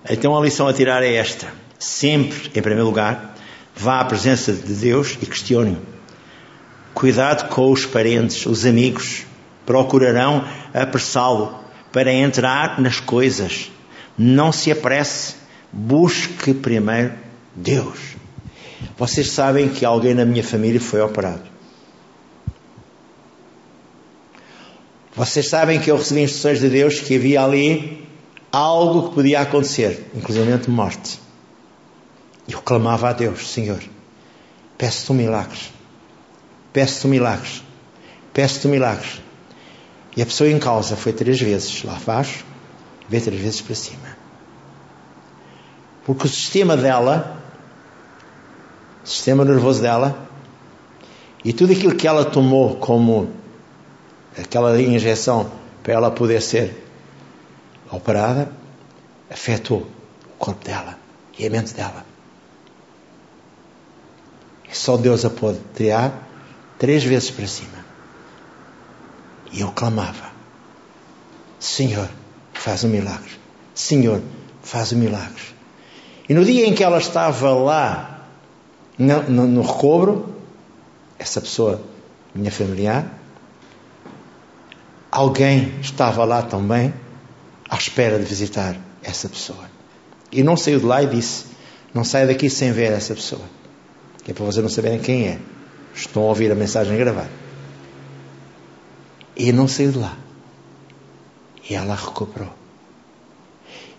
Então 0.08 0.38
a 0.38 0.42
lição 0.42 0.68
a 0.68 0.74
tirar 0.74 1.02
é 1.02 1.16
esta. 1.16 1.52
Sempre, 1.80 2.52
em 2.54 2.62
primeiro 2.62 2.86
lugar, 2.86 3.34
vá 3.76 4.00
à 4.00 4.06
presença 4.06 4.54
de 4.54 4.76
Deus 4.76 5.18
e 5.20 5.26
questione-o. 5.26 6.03
Cuidado 7.04 7.50
com 7.50 7.70
os 7.70 7.86
parentes, 7.86 8.46
os 8.46 8.66
amigos. 8.66 9.26
Procurarão 9.66 10.48
apressá-lo 10.74 11.54
para 11.92 12.14
entrar 12.14 12.80
nas 12.80 13.02
coisas. 13.02 13.70
Não 14.18 14.54
se 14.54 14.72
apresse. 14.72 15.36
Busque 15.70 16.54
primeiro 16.54 17.12
Deus. 17.54 18.00
Vocês 18.98 19.32
sabem 19.32 19.68
que 19.68 19.84
alguém 19.84 20.14
na 20.14 20.24
minha 20.24 20.46
família 20.46 20.80
foi 20.80 21.02
operado. 21.02 21.44
Vocês 25.14 25.50
sabem 25.50 25.82
que 25.82 25.92
eu 25.92 25.98
recebi 25.98 26.22
instruções 26.22 26.62
de 26.62 26.70
Deus 26.70 27.02
que 27.02 27.18
havia 27.18 27.44
ali 27.44 28.08
algo 28.50 29.10
que 29.10 29.16
podia 29.16 29.42
acontecer, 29.42 30.10
inclusive 30.16 30.70
morte. 30.70 31.20
Eu 32.48 32.62
clamava 32.62 33.10
a 33.10 33.12
Deus, 33.12 33.52
Senhor, 33.52 33.84
peço-te 34.78 35.12
um 35.12 35.16
milagres, 35.16 35.74
peço-te 36.74 37.08
milagres, 37.08 37.64
peço-te 38.34 38.68
milagres. 38.68 39.22
E 40.18 40.22
a 40.22 40.26
pessoa 40.26 40.50
em 40.50 40.60
causa 40.60 40.96
foi 40.96 41.14
três 41.14 41.40
vezes 41.40 41.84
lá 41.84 41.96
abaixo, 41.96 42.44
veio 43.08 43.24
três 43.24 43.42
vezes 43.42 43.62
para 43.62 43.76
cima. 43.76 44.18
Porque 46.06 46.26
o 46.26 46.30
sistema 46.30 46.76
dela, 46.76 47.42
o 49.04 49.08
sistema 49.08 49.46
nervoso 49.46 49.82
dela, 49.82 50.28
e 51.46 51.54
tudo 51.54 51.74
aquilo 51.74 51.96
que 51.96 52.08
ela 52.08 52.26
tomou 52.26 52.76
como 52.78 53.32
aquela 54.38 54.82
injeção 54.82 55.52
para 55.82 55.94
ela 55.94 56.12
poder 56.12 56.42
ser 56.42 56.84
operada, 57.92 58.52
afetou 59.30 59.80
o 59.80 60.38
corpo 60.38 60.64
dela 60.66 60.98
e 61.38 61.46
a 61.46 61.50
mente 61.50 61.74
dela. 61.74 62.06
E 64.70 64.76
só 64.76 64.98
Deus 64.98 65.24
a 65.26 65.30
pôde 65.30 65.60
tirar 65.76 66.33
três 66.84 67.02
vezes 67.02 67.32
para 67.32 67.48
cima. 67.48 67.86
E 69.54 69.62
eu 69.62 69.72
clamava: 69.72 70.34
Senhor, 71.58 72.10
faz 72.52 72.84
um 72.84 72.90
milagre. 72.90 73.32
Senhor, 73.74 74.22
faz 74.62 74.92
um 74.92 74.98
milagre. 74.98 75.44
E 76.28 76.34
no 76.34 76.44
dia 76.44 76.68
em 76.68 76.74
que 76.74 76.84
ela 76.84 76.98
estava 76.98 77.54
lá 77.54 78.28
no, 78.98 79.24
no, 79.30 79.48
no 79.48 79.62
recobro, 79.62 80.36
essa 81.18 81.40
pessoa, 81.40 81.82
minha 82.36 82.52
familiar, 82.52 83.18
alguém 85.10 85.80
estava 85.80 86.26
lá 86.26 86.42
também 86.42 86.94
à 87.70 87.78
espera 87.78 88.20
de 88.20 88.26
visitar 88.26 88.76
essa 89.02 89.30
pessoa. 89.30 89.72
E 90.34 90.44
não 90.44 90.58
saiu 90.58 90.82
de 90.82 90.86
lá 90.86 91.02
e 91.02 91.08
disse: 91.08 91.46
Não 91.94 92.04
saia 92.04 92.28
daqui 92.28 92.50
sem 92.50 92.74
ver 92.74 92.92
essa 92.92 93.16
pessoa. 93.16 93.46
Que 94.26 94.32
é 94.32 94.34
para 94.34 94.44
vocês 94.44 94.62
não 94.62 94.70
saberem 94.70 95.00
quem 95.00 95.30
é. 95.30 95.40
Estão 95.96 96.24
a 96.24 96.26
ouvir 96.28 96.52
a 96.52 96.56
mensagem 96.56 96.98
gravada. 96.98 97.30
E 99.36 99.52
não 99.52 99.68
saiu 99.68 99.92
de 99.92 100.00
lá. 100.00 100.18
E 101.70 101.76
ela 101.76 101.96
recuperou. 101.96 102.54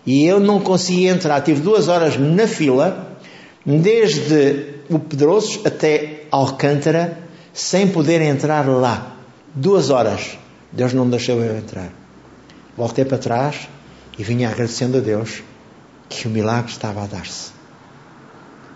E 0.05 0.25
eu 0.25 0.39
não 0.39 0.59
consegui 0.59 1.07
entrar. 1.07 1.41
Tive 1.41 1.61
duas 1.61 1.87
horas 1.87 2.17
na 2.17 2.47
fila, 2.47 3.17
desde 3.65 4.75
o 4.89 4.99
Pedroso 4.99 5.61
até 5.65 6.25
Alcântara, 6.29 7.17
sem 7.53 7.87
poder 7.87 8.21
entrar 8.21 8.67
lá. 8.67 9.15
Duas 9.53 9.89
horas. 9.89 10.37
Deus 10.71 10.93
não 10.93 11.09
deixou 11.09 11.41
eu 11.41 11.57
entrar. 11.57 11.91
Voltei 12.77 13.05
para 13.05 13.17
trás 13.17 13.67
e 14.17 14.23
vinha 14.23 14.49
agradecendo 14.49 14.97
a 14.97 15.01
Deus 15.01 15.41
que 16.09 16.27
o 16.27 16.29
milagre 16.29 16.71
estava 16.71 17.03
a 17.03 17.07
dar-se. 17.07 17.51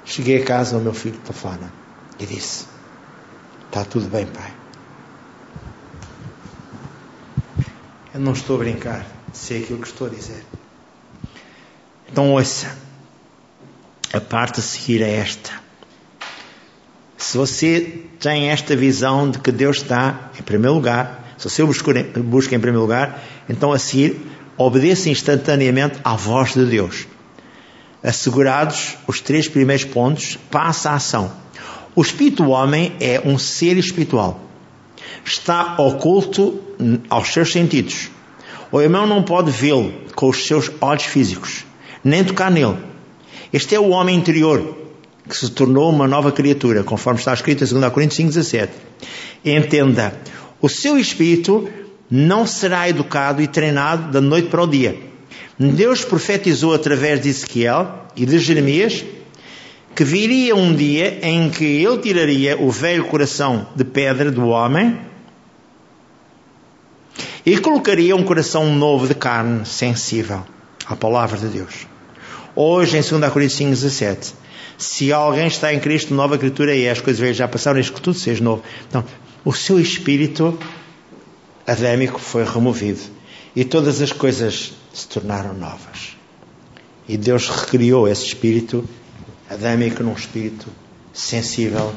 Cheguei 0.05 0.41
a 0.41 0.45
casa, 0.45 0.77
o 0.77 0.81
meu 0.81 0.93
filho 0.93 1.17
telefona 1.17 1.71
e 2.19 2.25
disse: 2.25 2.65
Está 3.69 3.85
tudo 3.85 4.09
bem, 4.09 4.25
pai. 4.25 4.51
Eu 8.11 8.19
não 8.19 8.33
estou 8.33 8.55
a 8.55 8.59
brincar, 8.59 9.05
sei 9.31 9.61
aquilo 9.61 9.79
que 9.79 9.87
estou 9.87 10.07
a 10.07 10.09
dizer. 10.09 10.43
Então 12.11 12.31
ouça, 12.33 12.75
a 14.11 14.19
parte 14.19 14.59
a 14.59 14.63
seguir 14.63 15.03
é 15.03 15.17
esta. 15.17 15.51
Se 17.15 17.37
você 17.37 18.05
tem 18.19 18.49
esta 18.49 18.75
visão 18.75 19.29
de 19.29 19.37
que 19.37 19.51
Deus 19.51 19.77
está 19.77 20.31
em 20.39 20.41
primeiro 20.41 20.73
lugar, 20.73 21.35
se 21.37 21.47
você 21.47 21.63
busca 21.63 22.55
em 22.55 22.59
primeiro 22.59 22.81
lugar, 22.81 23.23
então 23.47 23.71
a 23.71 23.77
seguir 23.77 24.19
obedeça 24.57 25.11
instantaneamente 25.11 25.99
à 26.03 26.15
voz 26.15 26.55
de 26.55 26.65
Deus. 26.65 27.05
Assegurados 28.01 28.97
os 29.05 29.21
três 29.21 29.47
primeiros 29.47 29.85
pontos, 29.85 30.39
passa 30.49 30.89
a 30.89 30.95
ação. 30.95 31.31
O 31.95 32.01
espírito 32.01 32.49
homem 32.49 32.93
é 32.99 33.21
um 33.23 33.37
ser 33.37 33.77
espiritual. 33.77 34.39
Está 35.25 35.75
oculto 35.77 36.59
aos 37.09 37.29
seus 37.29 37.51
sentidos. 37.51 38.09
O 38.71 38.81
irmão 38.81 39.07
não 39.07 39.23
pode 39.23 39.51
vê-lo 39.51 39.91
com 40.15 40.29
os 40.29 40.45
seus 40.45 40.71
olhos 40.79 41.03
físicos, 41.03 41.65
nem 42.03 42.23
tocar 42.23 42.51
nele. 42.51 42.77
Este 43.51 43.75
é 43.75 43.79
o 43.79 43.89
homem 43.89 44.15
interior 44.15 44.77
que 45.27 45.35
se 45.35 45.49
tornou 45.51 45.89
uma 45.89 46.07
nova 46.07 46.31
criatura, 46.31 46.83
conforme 46.83 47.19
está 47.19 47.33
escrito 47.33 47.63
em 47.63 47.67
2 47.67 47.93
Coríntios 47.93 48.19
5,17. 48.35 48.69
Entenda, 49.43 50.13
o 50.61 50.69
seu 50.69 50.97
espírito 50.97 51.67
não 52.09 52.45
será 52.45 52.89
educado 52.89 53.41
e 53.41 53.47
treinado 53.47 54.11
da 54.11 54.21
noite 54.21 54.49
para 54.49 54.63
o 54.63 54.67
dia. 54.67 54.97
Deus 55.59 56.03
profetizou 56.05 56.73
através 56.73 57.21
de 57.21 57.29
Ezequiel 57.29 58.05
e 58.15 58.25
de 58.25 58.39
Jeremias 58.39 59.03
que 59.95 60.03
viria 60.03 60.55
um 60.55 60.73
dia 60.73 61.19
em 61.21 61.49
que 61.49 61.65
ele 61.65 61.97
tiraria 61.97 62.57
o 62.57 62.71
velho 62.71 63.05
coração 63.05 63.67
de 63.75 63.83
pedra 63.83 64.31
do 64.31 64.47
homem 64.47 64.99
e 67.45 67.57
colocaria 67.57 68.15
um 68.15 68.23
coração 68.23 68.73
novo 68.73 69.07
de 69.07 69.15
carne 69.15 69.65
sensível 69.65 70.43
à 70.85 70.95
palavra 70.95 71.37
de 71.37 71.47
Deus. 71.47 71.87
Hoje, 72.55 72.97
em 72.97 73.01
2 73.01 73.31
Coríntios 73.31 73.59
5,17, 73.59 74.33
se 74.77 75.11
alguém 75.11 75.47
está 75.47 75.73
em 75.73 75.79
Cristo, 75.79 76.13
nova 76.13 76.37
criatura 76.37 76.75
é, 76.75 76.89
as 76.89 77.01
coisas 77.01 77.19
velhas 77.19 77.37
já 77.37 77.47
passaram, 77.47 77.79
isto 77.79 77.93
que 77.93 78.01
tudo 78.01 78.17
seja 78.17 78.43
novo. 78.43 78.63
Então, 78.87 79.03
o 79.43 79.53
seu 79.53 79.79
espírito 79.79 80.57
adémico 81.65 82.19
foi 82.19 82.43
removido 82.43 83.01
e 83.55 83.63
todas 83.65 84.01
as 84.01 84.11
coisas 84.11 84.73
se 84.93 85.07
tornaram 85.07 85.53
novas. 85.53 86.15
E 87.07 87.17
Deus 87.17 87.49
recriou 87.49 88.07
esse 88.07 88.25
espírito 88.25 88.87
adémico 89.49 90.03
num 90.03 90.13
espírito 90.13 90.67
sensível, 91.13 91.93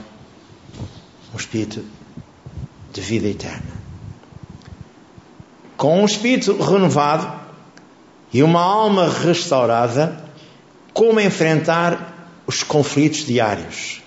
um 1.32 1.36
espírito 1.36 1.84
de 2.92 3.00
vida 3.00 3.28
eterna. 3.28 3.82
Com 5.76 6.02
um 6.02 6.04
espírito 6.04 6.56
renovado 6.62 7.40
e 8.32 8.42
uma 8.42 8.60
alma 8.60 9.08
restaurada, 9.08 10.24
como 10.92 11.20
enfrentar 11.20 12.28
os 12.46 12.62
conflitos 12.62 13.26
diários? 13.26 14.00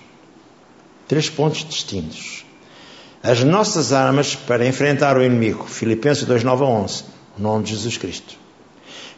Três 1.06 1.28
pontos 1.30 1.64
distintos 1.64 2.46
as 3.26 3.42
nossas 3.42 3.92
armas 3.92 4.36
para 4.36 4.64
enfrentar 4.64 5.16
o 5.16 5.22
inimigo. 5.22 5.66
Filipenses 5.66 6.24
2, 6.24 6.44
9 6.44 6.62
a 6.62 6.66
11. 6.66 7.04
O 7.36 7.42
nome 7.42 7.64
de 7.64 7.70
Jesus 7.70 7.98
Cristo. 7.98 8.45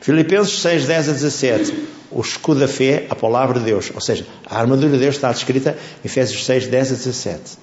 Filipenses 0.00 0.60
6, 0.60 0.86
10 0.86 1.08
a 1.08 1.12
17. 1.12 1.88
O 2.10 2.20
escudo 2.20 2.60
da 2.60 2.68
fé, 2.68 3.06
a 3.10 3.14
palavra 3.14 3.58
de 3.58 3.66
Deus. 3.66 3.90
Ou 3.94 4.00
seja, 4.00 4.26
a 4.46 4.58
armadura 4.58 4.90
de 4.90 4.98
Deus 4.98 5.16
está 5.16 5.30
descrita 5.30 5.76
em 6.02 6.06
Efésios 6.06 6.44
6, 6.44 6.68
10 6.68 6.92
a 6.92 6.94
17. 6.94 7.58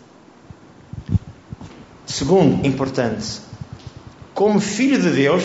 Segundo, 2.06 2.65
importante, 2.65 3.41
como 4.34 4.60
filho 4.60 5.02
de 5.02 5.10
Deus, 5.10 5.43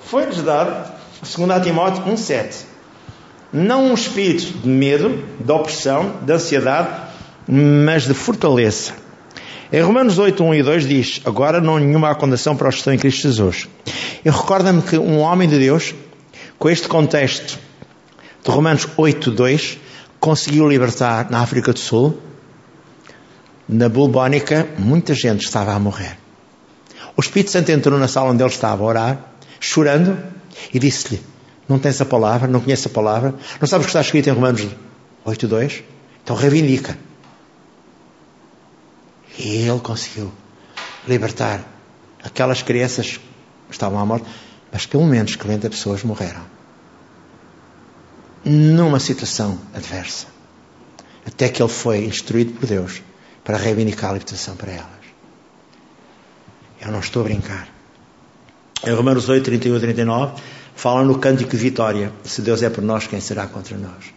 foi-lhes 0.00 0.42
dado, 0.42 0.92
segundo 1.22 1.52
a 1.52 1.60
Timóteo 1.60 2.04
1, 2.04 2.16
7, 2.16 2.66
não 3.52 3.90
um 3.90 3.94
espírito 3.94 4.58
de 4.58 4.68
medo, 4.68 5.24
de 5.38 5.52
opressão, 5.52 6.16
de 6.22 6.32
ansiedade, 6.32 6.88
mas 7.46 8.04
de 8.06 8.14
fortaleza. 8.14 8.92
Em 9.70 9.82
Romanos 9.82 10.18
8, 10.18 10.42
1 10.42 10.54
e 10.54 10.62
2 10.62 10.88
diz: 10.88 11.20
Agora 11.26 11.60
não 11.60 11.76
há 11.76 11.80
nenhuma 11.80 12.14
condenação 12.14 12.56
para 12.56 12.70
os 12.70 12.76
que 12.76 12.80
estão 12.80 12.94
em 12.94 12.98
Cristo 12.98 13.22
Jesus. 13.22 13.68
Eu 14.24 14.32
recordo-me 14.32 14.80
que 14.80 14.96
um 14.96 15.18
homem 15.18 15.46
de 15.46 15.58
Deus, 15.58 15.94
com 16.58 16.70
este 16.70 16.88
contexto 16.88 17.58
de 18.42 18.50
Romanos 18.50 18.88
8, 18.96 19.30
2, 19.30 19.78
conseguiu 20.18 20.66
libertar 20.66 21.30
na 21.30 21.40
África 21.40 21.74
do 21.74 21.78
Sul, 21.78 22.18
na 23.68 23.90
Bulbónica, 23.90 24.66
muita 24.78 25.12
gente 25.12 25.44
estava 25.44 25.74
a 25.74 25.78
morrer. 25.78 26.16
O 27.14 27.20
Espírito 27.20 27.50
Santo 27.50 27.70
entrou 27.70 27.98
na 27.98 28.08
sala 28.08 28.30
onde 28.30 28.42
ele 28.42 28.50
estava 28.50 28.82
a 28.82 28.86
orar, 28.86 29.18
chorando, 29.60 30.16
e 30.72 30.78
disse-lhe: 30.78 31.20
Não 31.68 31.78
tens 31.78 32.00
a 32.00 32.06
palavra, 32.06 32.48
não 32.48 32.60
conheces 32.60 32.86
a 32.86 32.90
palavra, 32.90 33.34
não 33.60 33.68
sabes 33.68 33.84
o 33.84 33.86
que 33.86 33.90
está 33.90 34.00
escrito 34.00 34.30
em 34.30 34.32
Romanos 34.32 34.66
8, 35.26 35.46
2? 35.46 35.82
Então 36.24 36.34
reivindica. 36.34 36.96
E 39.38 39.68
ele 39.68 39.78
conseguiu 39.78 40.32
libertar 41.06 41.64
aquelas 42.22 42.60
crianças 42.60 43.18
que 43.68 43.72
estavam 43.72 44.00
à 44.00 44.04
morte, 44.04 44.26
mas 44.72 44.84
pelo 44.84 45.06
menos 45.06 45.36
40 45.36 45.70
pessoas 45.70 46.02
morreram. 46.02 46.42
Numa 48.44 48.98
situação 48.98 49.58
adversa. 49.72 50.26
Até 51.24 51.48
que 51.48 51.62
ele 51.62 51.70
foi 51.70 52.04
instruído 52.04 52.54
por 52.54 52.66
Deus 52.66 53.00
para 53.44 53.56
reivindicar 53.56 54.10
a 54.10 54.14
libertação 54.14 54.56
para 54.56 54.72
elas. 54.72 54.88
Eu 56.80 56.90
não 56.90 57.00
estou 57.00 57.22
a 57.22 57.24
brincar. 57.24 57.68
Em 58.84 58.92
Romanos 58.92 59.28
8, 59.28 59.44
31 59.44 59.76
e 59.76 59.80
39, 59.80 60.42
fala 60.74 61.04
no 61.04 61.18
cântico 61.18 61.50
de 61.50 61.56
vitória. 61.56 62.12
Se 62.24 62.42
Deus 62.42 62.62
é 62.62 62.70
por 62.70 62.82
nós, 62.82 63.06
quem 63.06 63.20
será 63.20 63.46
contra 63.46 63.76
nós? 63.76 64.12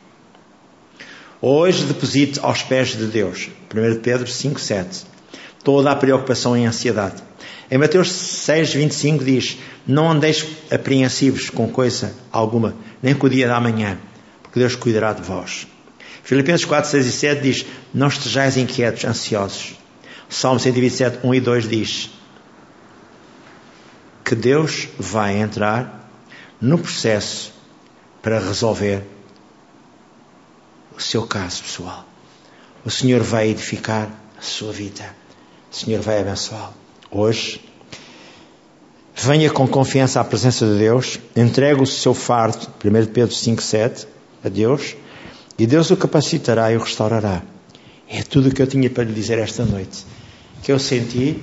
Hoje 1.41 1.85
deposite 1.85 2.39
aos 2.41 2.63
pés 2.63 2.89
de 2.89 3.05
Deus. 3.07 3.49
1 3.73 4.01
Pedro 4.01 4.27
5, 4.27 4.59
7 4.59 5.10
toda 5.63 5.91
a 5.91 5.95
preocupação 5.95 6.57
e 6.57 6.65
ansiedade. 6.65 7.21
Em 7.69 7.77
Mateus 7.77 8.11
6, 8.11 8.73
25 8.73 9.23
diz: 9.23 9.57
Não 9.87 10.11
andeis 10.11 10.45
apreensivos 10.69 11.49
com 11.49 11.69
coisa 11.69 12.13
alguma, 12.31 12.75
nem 13.01 13.15
com 13.15 13.27
o 13.27 13.29
dia 13.29 13.47
da 13.47 13.59
manhã, 13.59 13.97
porque 14.43 14.59
Deus 14.59 14.75
cuidará 14.75 15.13
de 15.13 15.21
vós. 15.21 15.67
Filipenses 16.23 16.65
4, 16.65 16.89
6 16.89 17.05
e 17.05 17.11
7 17.11 17.41
diz: 17.41 17.65
Não 17.93 18.07
estejais 18.07 18.57
inquietos, 18.57 19.05
ansiosos. 19.05 19.75
Salmo 20.29 20.59
127, 20.59 21.19
1 21.25 21.33
e 21.33 21.39
2 21.39 21.69
diz: 21.69 22.09
Que 24.23 24.35
Deus 24.35 24.87
vai 24.97 25.37
entrar 25.37 26.09
no 26.59 26.77
processo 26.77 27.53
para 28.21 28.39
resolver 28.39 29.03
o 30.95 31.01
seu 31.01 31.25
caso 31.25 31.63
pessoal. 31.63 32.05
O 32.85 32.89
Senhor 32.89 33.21
vai 33.21 33.49
edificar 33.49 34.09
a 34.37 34.41
sua 34.41 34.71
vida. 34.71 35.20
O 35.71 35.75
Senhor 35.75 36.01
vai 36.01 36.19
abençoá-lo. 36.19 36.73
Hoje, 37.09 37.61
venha 39.15 39.49
com 39.49 39.65
confiança 39.65 40.19
à 40.19 40.23
presença 40.23 40.65
de 40.65 40.77
Deus, 40.77 41.17
entregue 41.33 41.81
o 41.81 41.85
seu 41.85 42.13
fardo, 42.13 42.67
1 42.83 43.05
Pedro 43.13 43.33
5, 43.33 43.61
7, 43.61 44.05
a 44.43 44.49
Deus, 44.49 44.97
e 45.57 45.65
Deus 45.65 45.89
o 45.89 45.95
capacitará 45.95 46.73
e 46.73 46.75
o 46.75 46.81
restaurará. 46.81 47.41
É 48.09 48.21
tudo 48.21 48.49
o 48.49 48.53
que 48.53 48.61
eu 48.61 48.67
tinha 48.67 48.89
para 48.89 49.05
lhe 49.05 49.13
dizer 49.13 49.39
esta 49.39 49.63
noite. 49.63 50.05
Que 50.61 50.73
eu 50.73 50.77
senti, 50.77 51.41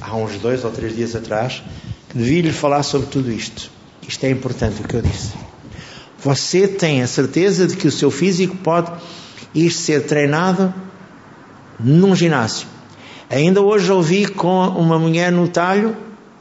há 0.00 0.16
uns 0.16 0.38
dois 0.38 0.64
ou 0.64 0.70
três 0.70 0.96
dias 0.96 1.14
atrás, 1.14 1.62
que 2.08 2.16
devia 2.16 2.40
lhe 2.40 2.52
falar 2.52 2.82
sobre 2.82 3.08
tudo 3.08 3.30
isto. 3.30 3.70
Isto 4.08 4.24
é 4.24 4.30
importante 4.30 4.80
o 4.80 4.88
que 4.88 4.94
eu 4.94 5.02
disse. 5.02 5.34
Você 6.24 6.66
tem 6.66 7.02
a 7.02 7.06
certeza 7.06 7.66
de 7.66 7.76
que 7.76 7.86
o 7.86 7.92
seu 7.92 8.10
físico 8.10 8.56
pode 8.56 8.90
ir 9.54 9.70
ser 9.70 10.06
treinado 10.06 10.72
num 11.78 12.16
ginásio 12.16 12.77
Ainda 13.30 13.60
hoje 13.60 13.90
ouvi 13.92 14.26
com 14.26 14.68
uma 14.68 14.98
mulher 14.98 15.30
no 15.30 15.48
talho 15.48 15.96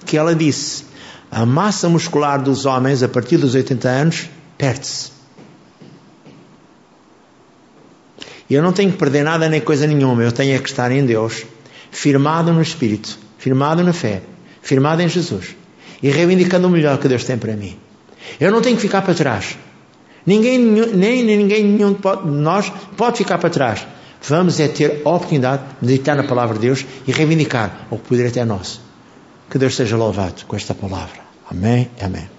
que 0.06 0.18
ela 0.18 0.34
disse: 0.34 0.86
a 1.30 1.46
massa 1.46 1.90
muscular 1.90 2.42
dos 2.42 2.66
homens 2.66 3.04
a 3.04 3.10
partir 3.10 3.38
dos 3.38 3.56
80 3.56 3.90
anos 3.90 4.30
perde-se. 4.58 5.12
Eu 8.50 8.64
não 8.64 8.72
tenho 8.72 8.92
que 8.92 8.98
perder 8.98 9.24
nada 9.24 9.50
nem 9.50 9.60
coisa 9.60 9.86
nenhuma, 9.86 10.24
eu 10.24 10.32
tenho 10.32 10.56
é 10.56 10.60
que 10.60 10.70
estar 10.70 10.90
em 10.90 11.06
Deus, 11.06 11.46
firmado 11.92 12.54
no 12.54 12.62
Espírito, 12.62 13.20
firmado 13.38 13.84
na 13.84 13.92
fé, 13.92 14.22
firmado 14.62 15.02
em 15.02 15.10
Jesus 15.10 15.54
e 16.02 16.10
reivindicando 16.10 16.68
o 16.68 16.70
melhor 16.70 16.98
que 16.98 17.10
Deus 17.10 17.26
tem 17.26 17.38
para 17.38 17.56
mim. 17.58 17.78
Eu 18.40 18.50
não 18.50 18.62
tenho 18.62 18.78
que 18.78 18.82
ficar 18.82 19.02
para 19.02 19.14
trás. 19.14 19.58
Ninguém, 20.26 20.60
nem, 20.60 21.24
nem 21.24 21.38
ninguém 21.38 21.64
nenhum 21.64 21.94
de 21.94 22.32
nós 22.32 22.72
pode 22.96 23.18
ficar 23.18 23.38
para 23.38 23.50
trás. 23.50 23.86
Vamos 24.28 24.60
é 24.60 24.68
ter 24.68 25.02
a 25.06 25.10
oportunidade 25.10 25.64
de 25.82 25.88
meditar 25.88 26.16
na 26.16 26.24
palavra 26.24 26.56
de 26.56 26.62
Deus 26.62 26.86
e 27.08 27.12
reivindicar 27.12 27.88
o 27.90 27.98
poder 27.98 28.28
até 28.28 28.44
nosso. 28.44 28.82
Que 29.50 29.58
Deus 29.58 29.76
seja 29.76 29.96
louvado 29.96 30.46
com 30.46 30.56
esta 30.56 30.74
palavra. 30.74 31.22
Amém. 31.50 31.90
Amém. 32.02 32.37